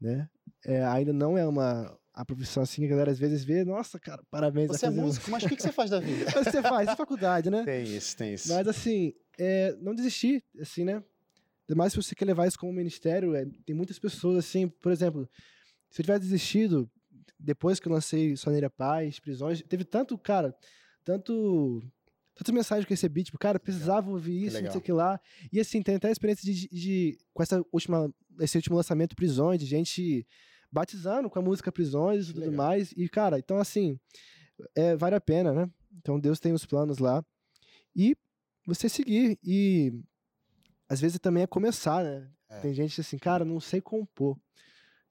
né? 0.00 0.28
É, 0.64 0.84
ainda 0.84 1.12
não 1.12 1.36
é 1.36 1.46
uma 1.46 1.96
a 2.12 2.24
profissão 2.24 2.62
assim, 2.62 2.80
que 2.80 2.86
a 2.86 2.90
galera 2.90 3.10
às 3.10 3.18
vezes 3.18 3.44
vê, 3.44 3.62
nossa, 3.62 4.00
cara, 4.00 4.22
parabéns. 4.30 4.68
Você 4.68 4.86
é 4.86 4.90
músico, 4.90 5.30
mas 5.30 5.42
o 5.42 5.48
que, 5.48 5.56
que 5.56 5.62
você 5.62 5.70
faz 5.70 5.90
da 5.90 6.00
vida? 6.00 6.24
Mas 6.34 6.46
você 6.48 6.62
faz, 6.62 6.88
é 6.88 6.96
faculdade, 6.96 7.50
né? 7.50 7.62
tem 7.62 7.84
isso, 7.84 8.16
tem 8.16 8.32
isso. 8.32 8.48
Mas 8.48 8.66
assim, 8.66 9.12
é, 9.38 9.76
não 9.82 9.94
desistir, 9.94 10.42
assim, 10.58 10.82
né? 10.82 10.94
Ainda 10.94 11.76
mais 11.76 11.92
se 11.92 11.96
você 12.02 12.14
quer 12.14 12.24
levar 12.24 12.46
isso 12.46 12.58
como 12.58 12.72
ministério, 12.72 13.34
é, 13.34 13.44
tem 13.66 13.76
muitas 13.76 13.98
pessoas, 13.98 14.38
assim, 14.38 14.66
por 14.66 14.90
exemplo, 14.90 15.28
se 15.90 16.00
eu 16.00 16.04
tivesse 16.04 16.24
desistido 16.24 16.90
depois 17.38 17.78
que 17.78 17.86
eu 17.86 17.92
lancei 17.92 18.34
Soneira 18.36 18.70
Paz, 18.70 19.20
Prisões, 19.20 19.62
teve 19.62 19.84
tanto, 19.84 20.16
cara, 20.16 20.54
tanto. 21.04 21.82
Tantas 22.36 22.54
mensagens 22.54 22.84
que 22.86 22.92
eu 22.92 22.96
recebi, 22.96 23.24
tipo, 23.24 23.38
cara, 23.38 23.58
precisava 23.58 24.10
ouvir 24.10 24.44
isso, 24.44 24.56
não 24.62 24.70
sei 24.70 24.78
o 24.78 24.82
que 24.82 24.92
lá. 24.92 25.18
E 25.50 25.58
assim, 25.58 25.82
tem 25.82 25.94
até 25.96 26.08
a 26.08 26.12
experiência 26.12 26.44
de, 26.44 26.68
de- 26.68 27.18
com 27.32 27.42
essa 27.42 27.64
última, 27.72 28.12
esse 28.40 28.58
último 28.58 28.76
lançamento 28.76 29.16
Prisões, 29.16 29.58
de 29.58 29.64
gente 29.66 30.26
batizando 30.70 31.30
com 31.30 31.38
a 31.38 31.42
música 31.42 31.72
Prisões 31.72 32.24
e 32.24 32.34
tudo 32.34 32.40
legal. 32.40 32.54
mais. 32.56 32.92
E, 32.92 33.08
cara, 33.08 33.38
então 33.38 33.56
assim, 33.58 33.98
é, 34.74 34.94
vale 34.94 35.14
a 35.16 35.20
pena, 35.20 35.52
né? 35.54 35.70
Então 35.96 36.20
Deus 36.20 36.38
tem 36.38 36.52
os 36.52 36.66
planos 36.66 36.98
lá. 36.98 37.24
E 37.94 38.14
você 38.66 38.86
seguir. 38.88 39.38
E 39.42 39.92
às 40.88 41.00
vezes 41.00 41.18
também 41.18 41.42
é 41.42 41.46
começar, 41.46 42.04
né? 42.04 42.30
É. 42.50 42.60
Tem 42.60 42.74
gente 42.74 43.00
assim, 43.00 43.16
cara, 43.16 43.44
não 43.46 43.58
sei 43.60 43.80
compor. 43.80 44.38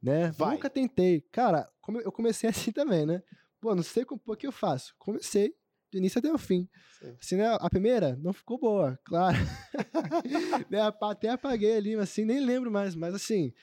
Né? 0.02 0.30
Vai. 0.34 0.54
Nunca 0.56 0.70
tentei. 0.70 1.22
Cara, 1.32 1.68
como 1.82 2.00
eu 2.00 2.12
comecei 2.12 2.48
assim 2.52 2.72
também, 2.72 3.04
né? 3.06 3.24
Pô, 3.60 3.74
não 3.74 3.82
sei 3.82 4.06
compor, 4.06 4.36
o 4.36 4.38
que 4.38 4.46
eu 4.46 4.52
faço? 4.52 4.94
Comecei 5.00 5.56
do 5.96 6.00
início 6.00 6.20
até 6.20 6.32
o 6.32 6.38
fim. 6.38 6.68
Sei. 7.00 7.16
Assim, 7.22 7.36
né? 7.38 7.58
A 7.60 7.70
primeira 7.70 8.18
não 8.22 8.34
ficou 8.34 8.60
boa, 8.60 9.00
claro. 9.06 9.38
né? 10.70 10.80
Até 11.02 11.30
apaguei 11.30 11.78
ali, 11.78 11.96
mas 11.96 12.10
assim, 12.10 12.26
nem 12.26 12.46
lembro 12.46 12.70
mais. 12.70 12.94
Mas 12.96 13.16
assim, 13.16 13.54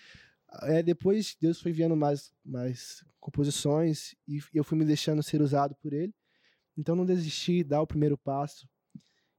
é, 0.62 0.82
depois 0.82 1.36
Deus 1.38 1.60
foi 1.60 1.70
enviando 1.70 1.94
mais, 1.94 2.32
mais 2.44 3.04
composições 3.20 4.14
e 4.26 4.40
eu 4.54 4.64
fui 4.64 4.78
me 4.78 4.84
deixando 4.84 5.22
ser 5.22 5.42
usado 5.42 5.74
por 5.74 5.92
Ele. 5.92 6.14
Então 6.76 6.96
não 6.96 7.04
desistir, 7.04 7.64
dar 7.64 7.82
o 7.82 7.86
primeiro 7.86 8.16
passo, 8.16 8.66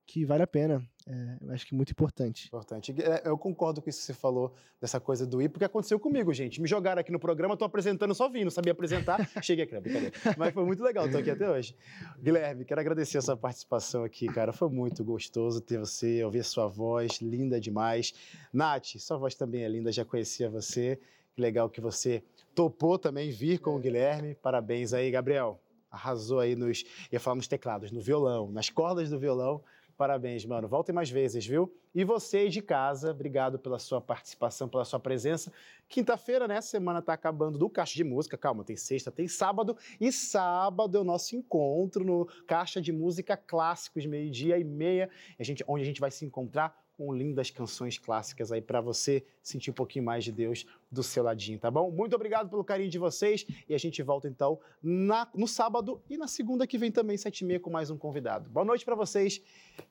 que 0.06 0.26
vale 0.26 0.44
a 0.44 0.48
pena. 0.48 0.86
É, 1.06 1.38
eu 1.42 1.52
acho 1.52 1.66
que 1.66 1.74
é 1.74 1.78
muito 1.78 1.92
importante. 1.92 2.48
Importante. 2.48 2.94
É, 3.02 3.28
Eu 3.28 3.38
concordo 3.38 3.82
com 3.82 3.90
isso 3.90 4.00
que 4.00 4.06
você 4.06 4.14
falou, 4.14 4.54
dessa 4.80 5.00
coisa 5.00 5.26
do 5.26 5.42
ir, 5.42 5.50
porque 5.50 5.66
aconteceu 5.66 6.00
comigo, 6.00 6.34
gente. 6.34 6.62
Me 6.62 6.68
jogaram 6.68 7.00
aqui 7.00 7.12
no 7.12 7.20
programa, 7.20 7.58
tô 7.58 7.66
apresentando 7.66 8.14
só 8.14 8.30
vindo, 8.30 8.50
sabia 8.52 8.72
apresentar, 8.72 9.18
cheguei 9.44 9.66
aqui, 9.66 9.74
não, 9.74 9.82
brincadeira. 9.82 10.14
Mas 10.38 10.54
foi 10.54 10.66
muito 10.66 10.84
legal, 10.84 11.10
tô 11.10 11.18
aqui 11.18 11.30
até 11.30 11.50
hoje. 11.50 11.76
Guilherme, 12.22 12.64
quero 12.66 12.80
agradecer 12.80 13.18
a 13.18 13.22
sua 13.22 13.38
participação 13.38 14.04
aqui, 14.04 14.28
cara. 14.28 14.54
Foi 14.54 14.70
muito 14.70 15.04
gostoso 15.04 15.60
ter 15.62 15.78
você, 15.78 16.24
ouvir 16.24 16.40
a 16.40 16.44
sua 16.44 16.68
voz, 16.68 17.20
linda 17.22 17.60
demais. 17.60 18.14
Nath, 18.52 18.98
sua 18.98 19.18
voz 19.18 19.36
também 19.36 19.64
é 19.64 19.70
linda, 19.70 19.92
já 19.92 20.06
conhecia 20.06 20.50
você. 20.50 21.00
Que 21.36 21.42
legal 21.42 21.70
que 21.70 21.82
você 21.82 22.24
topou 22.54 23.00
também 23.00 23.32
vir 23.32 23.60
com 23.60 23.76
o 23.76 23.80
Guilherme. 23.80 24.36
Parabéns 24.36 24.94
aí, 24.94 25.10
Gabriel. 25.10 25.60
Arrasou 25.90 26.40
aí 26.40 26.56
nos, 26.56 26.84
ia 27.12 27.20
falar 27.20 27.36
nos 27.36 27.48
teclados, 27.48 27.92
no 27.92 28.02
violão, 28.02 28.52
nas 28.52 28.70
cordas 28.70 29.10
do 29.10 29.20
violão. 29.20 29.62
Parabéns, 29.98 30.44
mano. 30.46 30.68
Voltem 30.68 30.94
mais 30.94 31.10
vezes, 31.10 31.46
viu? 31.46 31.72
E 31.94 32.04
vocês 32.04 32.52
de 32.52 32.62
casa, 32.62 33.12
obrigado 33.12 33.60
pela 33.60 33.78
sua 33.78 34.02
participação, 34.02 34.68
pela 34.68 34.84
sua 34.84 35.00
presença. 35.00 35.54
Quinta-feira, 35.88 36.48
né? 36.48 36.60
Semana 36.62 37.02
tá 37.02 37.14
acabando 37.14 37.58
do 37.60 37.70
Caixa 37.70 37.94
de 37.94 38.04
Música. 38.04 38.36
Calma, 38.36 38.64
tem 38.64 38.76
sexta, 38.76 39.12
tem 39.12 39.28
sábado. 39.28 39.78
E 40.02 40.12
sábado 40.12 40.98
é 40.98 41.02
o 41.02 41.04
nosso 41.04 41.36
encontro 41.36 42.04
no 42.04 42.26
Caixa 42.48 42.82
de 42.82 42.92
Música 42.92 43.38
Clássicos, 43.38 44.06
meio-dia 44.08 44.58
e 44.58 44.64
meia. 44.64 45.10
A 45.40 45.44
gente, 45.44 45.64
onde 45.68 45.84
a 45.84 45.86
gente 45.86 46.02
vai 46.02 46.10
se 46.10 46.26
encontrar 46.26 46.83
com 46.98 47.14
lindas 47.14 47.50
canções 47.50 47.98
clássicas 47.98 48.52
aí 48.52 48.62
para 48.62 48.80
você 48.82 49.26
sentir 49.42 49.72
um 49.72 49.74
pouquinho 49.74 50.06
mais 50.06 50.24
de 50.24 50.32
Deus 50.32 50.66
do 50.92 51.02
seu 51.04 51.24
ladinho, 51.24 51.58
tá 51.60 51.70
bom? 51.72 51.90
Muito 51.92 52.16
obrigado 52.16 52.50
pelo 52.50 52.64
carinho 52.64 52.90
de 52.90 53.00
vocês 53.00 53.46
e 53.68 53.74
a 53.74 53.78
gente 53.78 54.02
volta 54.04 54.28
então 54.28 54.60
na- 54.82 55.28
no 55.34 55.48
sábado 55.48 56.02
e 56.10 56.18
na 56.18 56.28
segunda 56.28 56.68
que 56.68 56.78
vem 56.78 56.92
também, 56.92 57.18
sete 57.18 57.42
e 57.42 57.46
meia, 57.46 57.60
com 57.60 57.70
mais 57.70 57.90
um 57.90 57.98
convidado. 57.98 58.50
Boa 58.50 58.66
noite 58.66 58.86
para 58.86 58.96
vocês. 58.96 59.42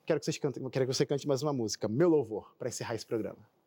Quero 0.05 0.19
que 0.19 0.25
vocês 0.25 0.37
cantem, 0.37 0.67
quero 0.69 0.85
que 0.87 0.93
você 0.93 1.05
cante 1.05 1.27
mais 1.27 1.43
uma 1.43 1.53
música, 1.53 1.87
Meu 1.87 2.09
Louvor, 2.09 2.55
para 2.57 2.69
encerrar 2.69 2.95
esse 2.95 3.05
programa. 3.05 3.62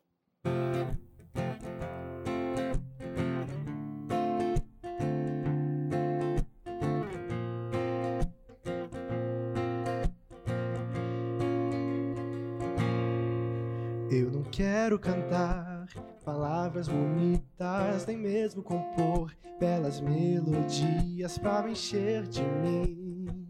Quero 14.87 14.99
cantar 14.99 15.85
palavras 16.23 16.87
bonitas, 16.87 18.05
nem 18.05 18.15
mesmo 18.15 18.63
compor 18.63 19.35
belas 19.59 19.99
melodias 19.99 21.37
pra 21.37 21.61
me 21.61 21.73
encher 21.73 22.25
de 22.25 22.41
mim, 22.41 23.49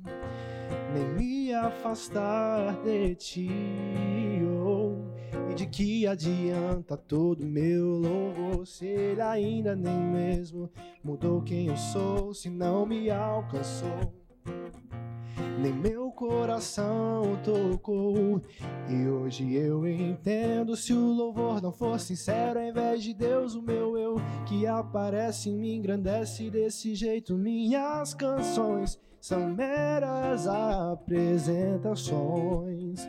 nem 0.95 1.13
me 1.13 1.53
afastar 1.53 2.81
de 2.81 3.13
ti. 3.13 3.49
oh. 4.51 4.97
E 5.51 5.53
de 5.53 5.67
que 5.67 6.07
adianta 6.07 6.97
todo 6.97 7.45
meu 7.45 7.85
louvor 7.85 8.65
se 8.65 8.87
ele 8.87 9.21
ainda 9.21 9.75
nem 9.75 9.99
mesmo 9.99 10.71
mudou 11.03 11.43
quem 11.43 11.67
eu 11.67 11.77
sou, 11.77 12.33
se 12.33 12.49
não 12.49 12.83
me 12.83 13.11
alcançou? 13.11 14.11
Nem 15.61 15.71
meu 15.71 16.06
coração 16.17 17.39
tocou 17.43 18.41
e 18.89 19.07
hoje 19.07 19.53
eu 19.53 19.87
entendo 19.87 20.75
se 20.75 20.91
o 20.91 21.13
louvor 21.13 21.61
não 21.61 21.71
for 21.71 21.99
sincero, 21.99 22.59
ao 22.59 22.65
invés 22.65 23.03
de 23.03 23.13
Deus, 23.13 23.53
o 23.53 23.61
meu 23.61 23.95
eu 23.95 24.15
que 24.47 24.65
aparece 24.65 25.51
me 25.51 25.75
engrandece 25.75 26.49
desse 26.49 26.95
jeito. 26.95 27.37
Minhas 27.37 28.15
canções 28.15 28.99
são 29.21 29.53
meras 29.53 30.47
apresentações. 30.47 33.07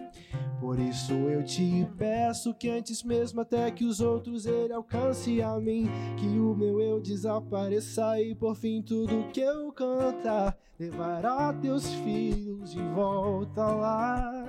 Por 0.60 0.78
isso 0.78 1.12
eu 1.12 1.44
te 1.44 1.88
peço 1.96 2.52
que 2.52 2.68
antes 2.68 3.02
mesmo 3.02 3.40
até 3.40 3.70
que 3.70 3.84
os 3.84 4.00
outros 4.00 4.44
ele 4.44 4.72
alcance 4.72 5.40
a 5.40 5.58
mim, 5.58 5.88
que 6.16 6.26
o 6.26 6.54
meu 6.54 6.80
eu 6.80 7.00
desapareça 7.00 8.20
e 8.20 8.34
por 8.34 8.56
fim 8.56 8.82
tudo 8.82 9.30
que 9.32 9.40
eu 9.40 9.70
cantar 9.72 10.56
levará 10.78 11.52
teus 11.52 11.92
filhos 11.94 12.72
de 12.72 12.82
volta 12.94 13.66
lá. 13.66 14.46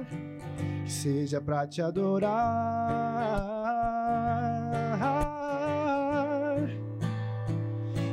Que 0.83 0.91
seja 0.91 1.41
pra 1.41 1.65
te 1.67 1.81
adorar, 1.81 2.29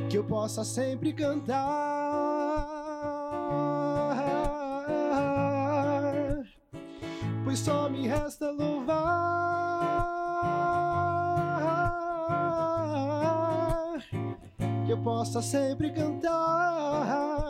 que 0.08 0.16
eu 0.16 0.24
possa 0.24 0.64
sempre 0.64 1.12
cantar, 1.12 1.85
só 7.56 7.88
me 7.88 8.06
resta 8.06 8.50
louvar, 8.50 9.06
que 14.84 14.92
eu 14.92 14.98
possa 14.98 15.40
sempre 15.40 15.90
cantar. 15.90 17.45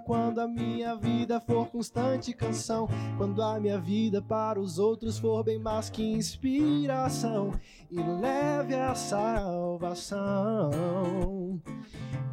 Quando 0.00 0.40
a 0.40 0.48
minha 0.48 0.94
vida 0.94 1.40
for 1.40 1.68
constante 1.68 2.32
canção. 2.32 2.88
Quando 3.16 3.42
a 3.42 3.58
minha 3.60 3.78
vida 3.78 4.20
para 4.22 4.60
os 4.60 4.78
outros 4.78 5.18
for 5.18 5.42
bem 5.44 5.58
mais 5.58 5.90
que 5.90 6.02
inspiração 6.02 7.52
e 7.90 7.96
leve 7.96 8.74
a 8.74 8.94
salvação. 8.94 10.70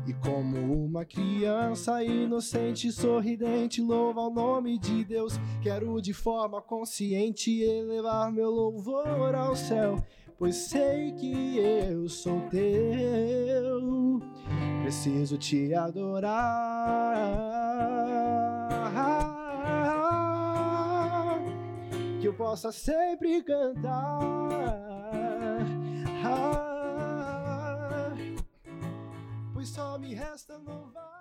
E 0.06 0.14
como 0.14 0.86
uma 0.86 1.06
criança 1.06 2.04
inocente 2.04 2.92
sorridente, 2.92 3.82
louva 3.82 4.22
o 4.22 4.30
nome 4.30 4.78
de 4.78 5.06
Deus. 5.06 5.40
Quero 5.62 6.02
de 6.02 6.14
forma 6.14 6.62
consciente 6.62 7.62
elevar 7.62 8.32
meu 8.32 8.50
louvor 8.50 9.34
ao 9.34 9.56
céu, 9.56 10.04
pois 10.38 10.56
sei 10.56 11.14
que 11.14 11.58
eu 11.58 12.10
sou 12.10 12.42
teu. 12.50 14.22
Preciso 14.84 15.38
te 15.38 15.74
adorar, 15.74 16.36
que 22.20 22.28
eu 22.28 22.34
possa 22.34 22.70
sempre 22.70 23.42
cantar. 23.44 24.20
pois 29.54 29.70
só 29.70 29.98
me 29.98 30.14
resta 30.14 30.58
louvar. 30.58 31.13